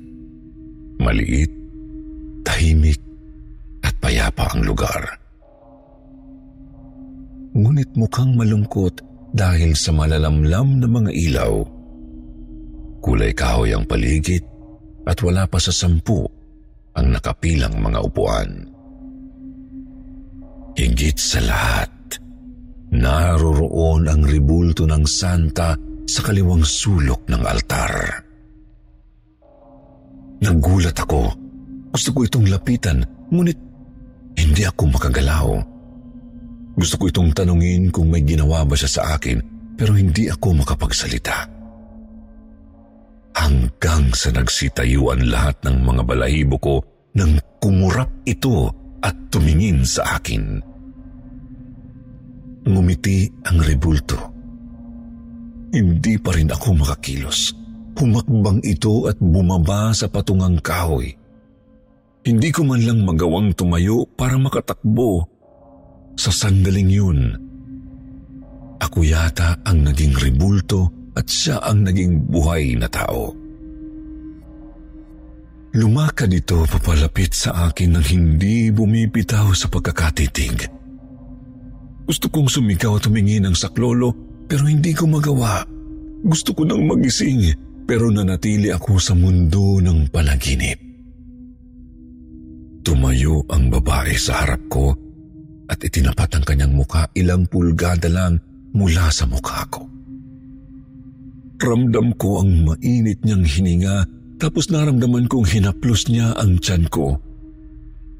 Maliit, 0.99 1.53
tahimik, 2.43 2.99
at 3.87 3.95
payapa 4.03 4.51
ang 4.51 4.67
lugar. 4.67 5.03
Ngunit 7.55 7.95
mukhang 7.95 8.35
malungkot 8.35 9.01
dahil 9.33 9.79
sa 9.79 9.95
malalamlam 9.95 10.83
na 10.83 10.89
mga 10.91 11.11
ilaw. 11.15 11.55
Kulay 13.01 13.33
kahoy 13.33 13.71
ang 13.71 13.87
paligid 13.87 14.43
at 15.07 15.17
wala 15.23 15.47
pa 15.47 15.63
sa 15.63 15.71
sampu 15.71 16.27
ang 16.99 17.15
nakapilang 17.15 17.79
mga 17.79 18.03
upuan. 18.03 18.51
Higit 20.77 21.17
sa 21.17 21.41
lahat, 21.41 21.89
naroroon 22.93 24.07
ang 24.07 24.23
ribulto 24.23 24.87
ng 24.87 25.05
santa 25.07 25.75
sa 26.07 26.21
kaliwang 26.23 26.63
sulok 26.63 27.27
ng 27.27 27.43
altar. 27.43 27.95
Nagulat 30.43 30.95
ako. 30.95 31.23
Gusto 31.91 32.09
ko 32.13 32.19
itong 32.29 32.47
lapitan, 32.53 33.01
ngunit 33.33 33.59
hindi 34.37 34.63
ako 34.69 34.83
makagalaw. 34.93 35.49
Gusto 36.77 36.95
ko 37.01 37.05
itong 37.09 37.33
tanungin 37.33 37.89
kung 37.89 38.13
may 38.13 38.21
ginawa 38.21 38.63
ba 38.69 38.77
siya 38.77 39.01
sa 39.01 39.03
akin, 39.17 39.41
pero 39.81 39.97
hindi 39.97 40.29
ako 40.29 40.61
makapagsalita 40.61 41.57
hanggang 43.37 44.11
sa 44.17 44.33
nagsitayuan 44.33 45.29
lahat 45.29 45.61
ng 45.69 45.85
mga 45.85 46.03
balahibo 46.09 46.57
ko 46.57 46.75
nang 47.13 47.37
kumurap 47.61 48.09
ito 48.25 48.73
at 49.05 49.13
tumingin 49.29 49.85
sa 49.85 50.17
akin. 50.17 50.59
Ngumiti 52.67 53.31
ang 53.47 53.63
rebulto. 53.63 54.19
Hindi 55.71 56.19
pa 56.19 56.35
rin 56.35 56.51
ako 56.51 56.83
makakilos. 56.83 57.55
Humakbang 57.97 58.59
ito 58.67 59.07
at 59.07 59.17
bumaba 59.23 59.95
sa 59.95 60.11
patungang 60.11 60.59
kahoy. 60.59 61.15
Hindi 62.27 62.49
ko 62.51 62.67
man 62.67 62.83
lang 62.83 63.07
magawang 63.07 63.55
tumayo 63.55 64.03
para 64.19 64.35
makatakbo. 64.35 65.31
Sa 66.19 66.35
sandaling 66.35 66.91
yun, 66.91 67.21
ako 68.83 68.99
yata 69.07 69.63
ang 69.63 69.87
naging 69.87 70.19
rebulto 70.19 70.91
at 71.15 71.31
siya 71.31 71.63
ang 71.63 71.87
naging 71.87 72.27
buhay 72.27 72.75
na 72.75 72.91
tao. 72.91 73.31
Lumakad 75.77 76.33
ito 76.33 76.65
papalapit 76.67 77.37
sa 77.37 77.69
akin 77.69 77.95
nang 77.95 78.07
hindi 78.11 78.73
bumibitaw 78.73 79.53
sa 79.53 79.69
pagkakatitig. 79.69 80.76
Gusto 82.07 82.31
kong 82.31 82.47
sumigaw 82.47 83.03
at 83.03 83.11
humingi 83.11 83.43
ng 83.43 83.59
saklolo 83.59 84.15
pero 84.47 84.71
hindi 84.71 84.95
ko 84.95 85.11
magawa. 85.11 85.67
Gusto 86.23 86.55
ko 86.55 86.63
nang 86.63 86.87
magising 86.87 87.51
pero 87.83 88.15
nanatili 88.15 88.71
ako 88.71 89.03
sa 89.03 89.19
mundo 89.19 89.83
ng 89.83 90.07
panaginip. 90.15 90.79
Tumayo 92.87 93.43
ang 93.51 93.67
babae 93.75 94.15
sa 94.15 94.47
harap 94.47 94.63
ko 94.71 94.95
at 95.67 95.83
itinapat 95.83 96.31
ang 96.39 96.45
kanyang 96.47 96.79
muka 96.79 97.11
ilang 97.19 97.43
pulgada 97.51 98.07
lang 98.07 98.39
mula 98.71 99.11
sa 99.11 99.27
mukha 99.27 99.67
ko. 99.67 99.83
Ramdam 101.59 102.15
ko 102.15 102.39
ang 102.39 102.71
mainit 102.71 103.27
niyang 103.27 103.43
hininga 103.43 104.07
tapos 104.39 104.71
naramdaman 104.71 105.27
kong 105.27 105.43
hinaplos 105.43 106.07
niya 106.07 106.39
ang 106.39 106.63
tiyan 106.63 106.87
ko. 106.87 107.19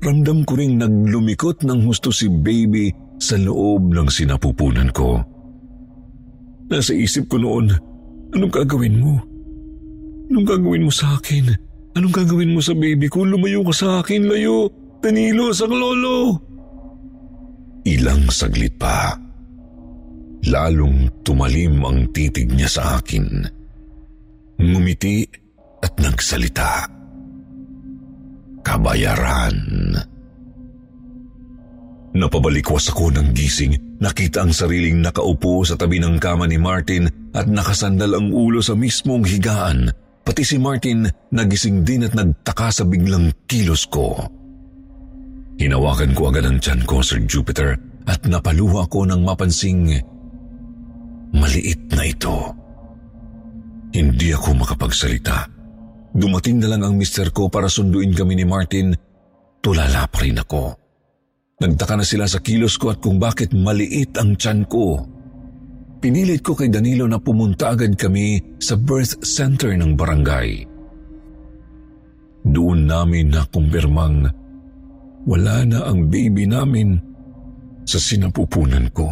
Ramdam 0.03 0.43
ko 0.43 0.59
ring 0.59 0.83
naglumikot 0.83 1.63
ng 1.63 1.87
husto 1.87 2.11
si 2.11 2.27
baby 2.27 2.91
sa 3.17 3.37
loob 3.41 3.93
ng 3.93 4.09
sinapupunan 4.09 4.93
ko. 4.93 5.21
Nasa 6.67 6.93
isip 6.93 7.31
ko 7.31 7.39
noon, 7.39 7.71
anong 8.35 8.53
gagawin 8.53 8.99
mo? 8.99 9.23
Anong 10.27 10.47
gagawin 10.47 10.87
mo 10.87 10.93
sa 10.93 11.15
akin? 11.17 11.55
Anong 11.95 12.13
gagawin 12.13 12.53
mo 12.53 12.61
sa 12.61 12.75
baby 12.75 13.07
ko? 13.07 13.23
Lumayo 13.23 13.63
ka 13.71 13.75
sa 13.75 13.89
akin, 14.03 14.27
layo! 14.27 14.69
Danilo, 15.01 15.55
sang 15.55 15.71
lolo! 15.71 16.35
Ilang 17.87 18.27
saglit 18.35 18.75
pa. 18.75 19.15
Lalong 20.51 21.23
tumalim 21.23 21.79
ang 21.87 22.11
titig 22.11 22.51
niya 22.51 22.67
sa 22.67 22.83
akin. 22.99 23.47
Ngumiti 24.59 25.23
at 25.83 25.95
nagsalita. 26.03 26.91
Kabayaran. 28.67 29.66
Napabalikwas 32.17 32.89
ako 32.89 33.13
ng 33.13 33.37
gising. 33.37 34.01
Nakita 34.01 34.41
ang 34.41 34.53
sariling 34.57 35.05
nakaupo 35.05 35.61
sa 35.69 35.77
tabi 35.77 36.01
ng 36.01 36.17
kama 36.17 36.49
ni 36.49 36.57
Martin 36.57 37.05
at 37.37 37.45
nakasandal 37.45 38.17
ang 38.17 38.33
ulo 38.33 38.65
sa 38.65 38.73
mismong 38.73 39.29
higaan. 39.29 39.93
Pati 40.25 40.41
si 40.41 40.57
Martin 40.57 41.05
nagising 41.29 41.85
din 41.85 42.09
at 42.09 42.17
nagtaka 42.17 42.73
sa 42.73 42.89
biglang 42.89 43.37
kilos 43.45 43.85
ko. 43.85 44.17
Hinawakan 45.61 46.17
ko 46.17 46.33
agad 46.33 46.49
ang 46.49 46.57
tiyan 46.57 46.89
ko, 46.89 47.05
Sir 47.05 47.21
Jupiter, 47.29 47.77
at 48.09 48.25
napaluha 48.25 48.89
ko 48.89 49.05
ng 49.05 49.21
mapansing 49.21 49.93
maliit 51.37 51.85
na 51.93 52.05
ito. 52.05 52.37
Hindi 53.93 54.33
ako 54.33 54.65
makapagsalita. 54.65 55.53
Dumating 56.17 56.65
na 56.65 56.73
lang 56.73 56.81
ang 56.81 56.97
mister 56.97 57.29
ko 57.29 57.53
para 57.53 57.69
sunduin 57.69 58.17
kami 58.17 58.41
ni 58.41 58.45
Martin. 58.49 58.97
Tulala 59.61 60.09
pa 60.09 60.25
rin 60.25 60.41
ako. 60.41 60.86
Nagtaka 61.57 61.97
na 61.97 62.05
sila 62.05 62.29
sa 62.29 62.45
kilos 62.45 62.77
ko 62.77 62.93
at 62.93 63.01
kung 63.01 63.17
bakit 63.17 63.57
maliit 63.57 64.13
ang 64.21 64.37
tiyan 64.37 64.69
ko. 64.69 65.01
Pinilit 65.97 66.45
ko 66.45 66.53
kay 66.53 66.69
Danilo 66.69 67.09
na 67.09 67.17
pumunta 67.17 67.73
agad 67.73 67.97
kami 67.97 68.61
sa 68.61 68.77
birth 68.77 69.25
center 69.25 69.73
ng 69.73 69.97
barangay. 69.97 70.69
Doon 72.45 72.85
namin 72.85 73.33
nakumpirmang 73.33 74.29
wala 75.27 75.57
na 75.65 75.89
ang 75.89 76.13
baby 76.13 76.45
namin 76.45 77.01
sa 77.89 77.97
sinapupunan 77.99 78.93
ko. 78.93 79.09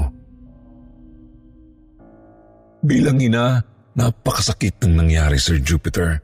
Bilang 2.84 3.24
ina, 3.24 3.56
napakasakit 3.96 4.84
ng 4.84 4.94
nangyari, 5.00 5.40
Sir 5.40 5.64
Jupiter. 5.64 6.20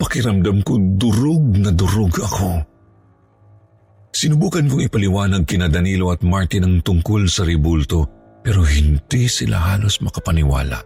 Pakiramdam 0.00 0.64
ko 0.64 0.80
durog 0.80 1.60
na 1.60 1.68
durog 1.68 2.16
ako. 2.16 2.75
Sinubukan 4.16 4.64
kong 4.64 4.80
ipaliwanag 4.88 5.44
kina 5.44 5.68
Danilo 5.68 6.08
at 6.08 6.24
Martin 6.24 6.64
ang 6.64 6.76
tungkol 6.80 7.28
sa 7.28 7.44
ribulto 7.44 8.08
pero 8.40 8.64
hindi 8.64 9.28
sila 9.28 9.60
halos 9.60 10.00
makapaniwala. 10.00 10.80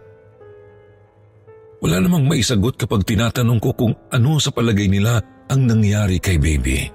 Wala 1.79 1.97
namang 2.03 2.27
maisagot 2.27 2.75
kapag 2.75 3.07
tinatanong 3.07 3.63
ko 3.63 3.71
kung 3.71 3.95
ano 4.11 4.35
sa 4.35 4.51
palagay 4.51 4.91
nila 4.91 5.23
ang 5.47 5.63
nangyari 5.63 6.19
kay 6.19 6.43
baby. 6.43 6.91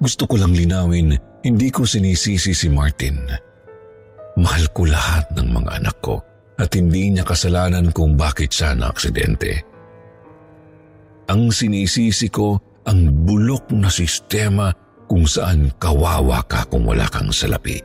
Gusto 0.00 0.24
ko 0.24 0.40
lang 0.40 0.56
linawin, 0.56 1.12
hindi 1.44 1.68
ko 1.68 1.84
sinisisi 1.84 2.56
si 2.56 2.72
Martin. 2.72 3.28
Mahal 4.40 4.72
ko 4.72 4.88
lahat 4.88 5.36
ng 5.36 5.52
mga 5.52 5.84
anak 5.84 6.00
ko 6.00 6.16
at 6.56 6.72
hindi 6.72 7.12
niya 7.12 7.28
kasalanan 7.28 7.92
kung 7.92 8.16
bakit 8.16 8.56
siya 8.56 8.72
na 8.72 8.88
aksidente. 8.88 9.52
Ang 11.28 11.52
sinisisi 11.52 12.32
ko 12.32 12.56
ang 12.86 13.26
bulok 13.26 13.74
na 13.74 13.90
sistema 13.90 14.70
kung 15.06 15.26
saan 15.26 15.70
kawawa 15.78 16.42
ka 16.46 16.66
kung 16.70 16.86
wala 16.86 17.06
kang 17.10 17.30
salapi. 17.30 17.78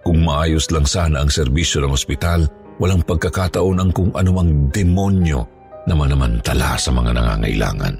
Kung 0.00 0.24
maayos 0.24 0.72
lang 0.72 0.88
sana 0.88 1.20
ang 1.20 1.28
serbisyo 1.28 1.84
ng 1.84 1.92
ospital, 1.92 2.48
walang 2.80 3.04
pagkakataon 3.04 3.76
ang 3.80 3.90
kung 3.92 4.10
anumang 4.16 4.72
demonyo 4.72 5.44
na 5.84 5.92
manamantala 5.92 6.80
sa 6.80 6.88
mga 6.92 7.12
nangangailangan. 7.16 7.94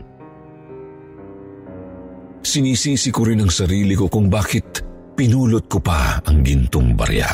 Sinisisi 2.41 3.13
ko 3.13 3.29
rin 3.29 3.45
ang 3.45 3.53
sarili 3.53 3.93
ko 3.93 4.09
kung 4.09 4.33
bakit 4.33 4.81
pinulot 5.13 5.69
ko 5.69 5.77
pa 5.85 6.25
ang 6.25 6.41
gintong 6.41 6.97
barya. 6.97 7.29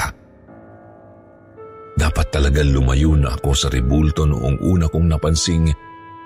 Dapat 1.96 2.26
talaga 2.34 2.60
lumayo 2.66 3.14
na 3.14 3.38
ako 3.38 3.50
sa 3.54 3.70
ribulto 3.70 4.26
noong 4.26 4.66
una 4.66 4.90
kong 4.90 5.06
napansing 5.06 5.70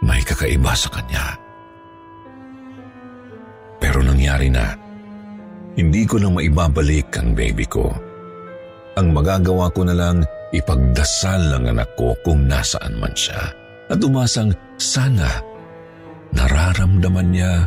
may 0.00 0.24
kakaiba 0.24 0.72
sa 0.72 0.88
kanya. 0.88 1.49
Pero 3.80 4.04
nangyari 4.04 4.52
na. 4.52 4.76
Hindi 5.74 6.04
ko 6.04 6.20
na 6.20 6.28
maibabalik 6.28 7.08
ang 7.16 7.32
baby 7.32 7.64
ko. 7.64 7.88
Ang 9.00 9.16
magagawa 9.16 9.72
ko 9.72 9.88
na 9.88 9.96
lang 9.96 10.20
ipagdasal 10.52 11.56
ang 11.56 11.64
anak 11.72 11.88
ko 11.96 12.12
kung 12.20 12.44
nasaan 12.44 13.00
man 13.00 13.14
siya 13.16 13.40
at 13.90 13.98
umasang 14.02 14.52
sana 14.76 15.40
nararamdaman 16.36 17.28
niya 17.32 17.66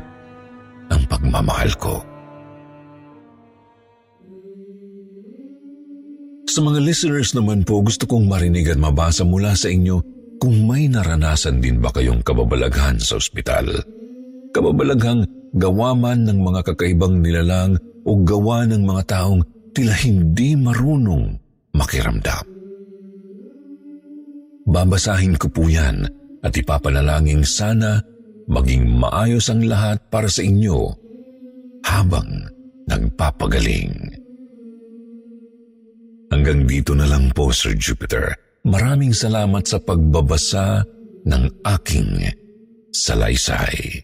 ang 0.91 1.02
pagmamahal 1.10 1.71
ko. 1.80 1.95
Sa 6.54 6.62
mga 6.62 6.86
listeners 6.86 7.34
naman 7.34 7.65
po, 7.65 7.82
gusto 7.82 8.06
kong 8.06 8.30
marinig 8.30 8.69
at 8.69 8.78
mabasa 8.78 9.26
mula 9.26 9.58
sa 9.58 9.73
inyo 9.73 9.97
kung 10.38 10.69
may 10.69 10.86
naranasan 10.86 11.58
din 11.58 11.82
ba 11.82 11.89
kayong 11.89 12.21
kababalaghan 12.21 13.02
sa 13.02 13.17
ospital. 13.17 13.65
Kababalaghang 14.54 15.26
gawa 15.54 15.94
man 15.94 16.26
ng 16.26 16.39
mga 16.42 16.62
kakaibang 16.74 17.22
nilalang 17.22 17.78
o 18.04 18.20
gawa 18.26 18.66
ng 18.66 18.84
mga 18.84 19.04
taong 19.06 19.42
tila 19.74 19.94
hindi 19.94 20.58
marunong 20.58 21.38
makiramdam. 21.74 22.46
Babasahin 24.63 25.38
ko 25.38 25.48
po 25.52 25.68
yan 25.68 26.08
at 26.44 26.54
ipapanalangin 26.56 27.44
sana 27.46 28.00
maging 28.48 28.88
maayos 29.00 29.48
ang 29.52 29.63
lahat 29.63 30.00
para 30.12 30.28
sa 30.28 30.44
inyo 30.44 30.92
habang 31.84 32.28
nagpapagaling. 32.88 34.24
Hanggang 36.34 36.66
dito 36.66 36.98
na 36.98 37.06
lang 37.06 37.30
po, 37.30 37.54
Sir 37.54 37.78
Jupiter. 37.78 38.34
Maraming 38.66 39.13
salamat 39.13 39.68
sa 39.70 39.78
pagbabasa 39.78 40.82
ng 41.28 41.44
aking 41.78 42.26
salaysay. 42.89 44.02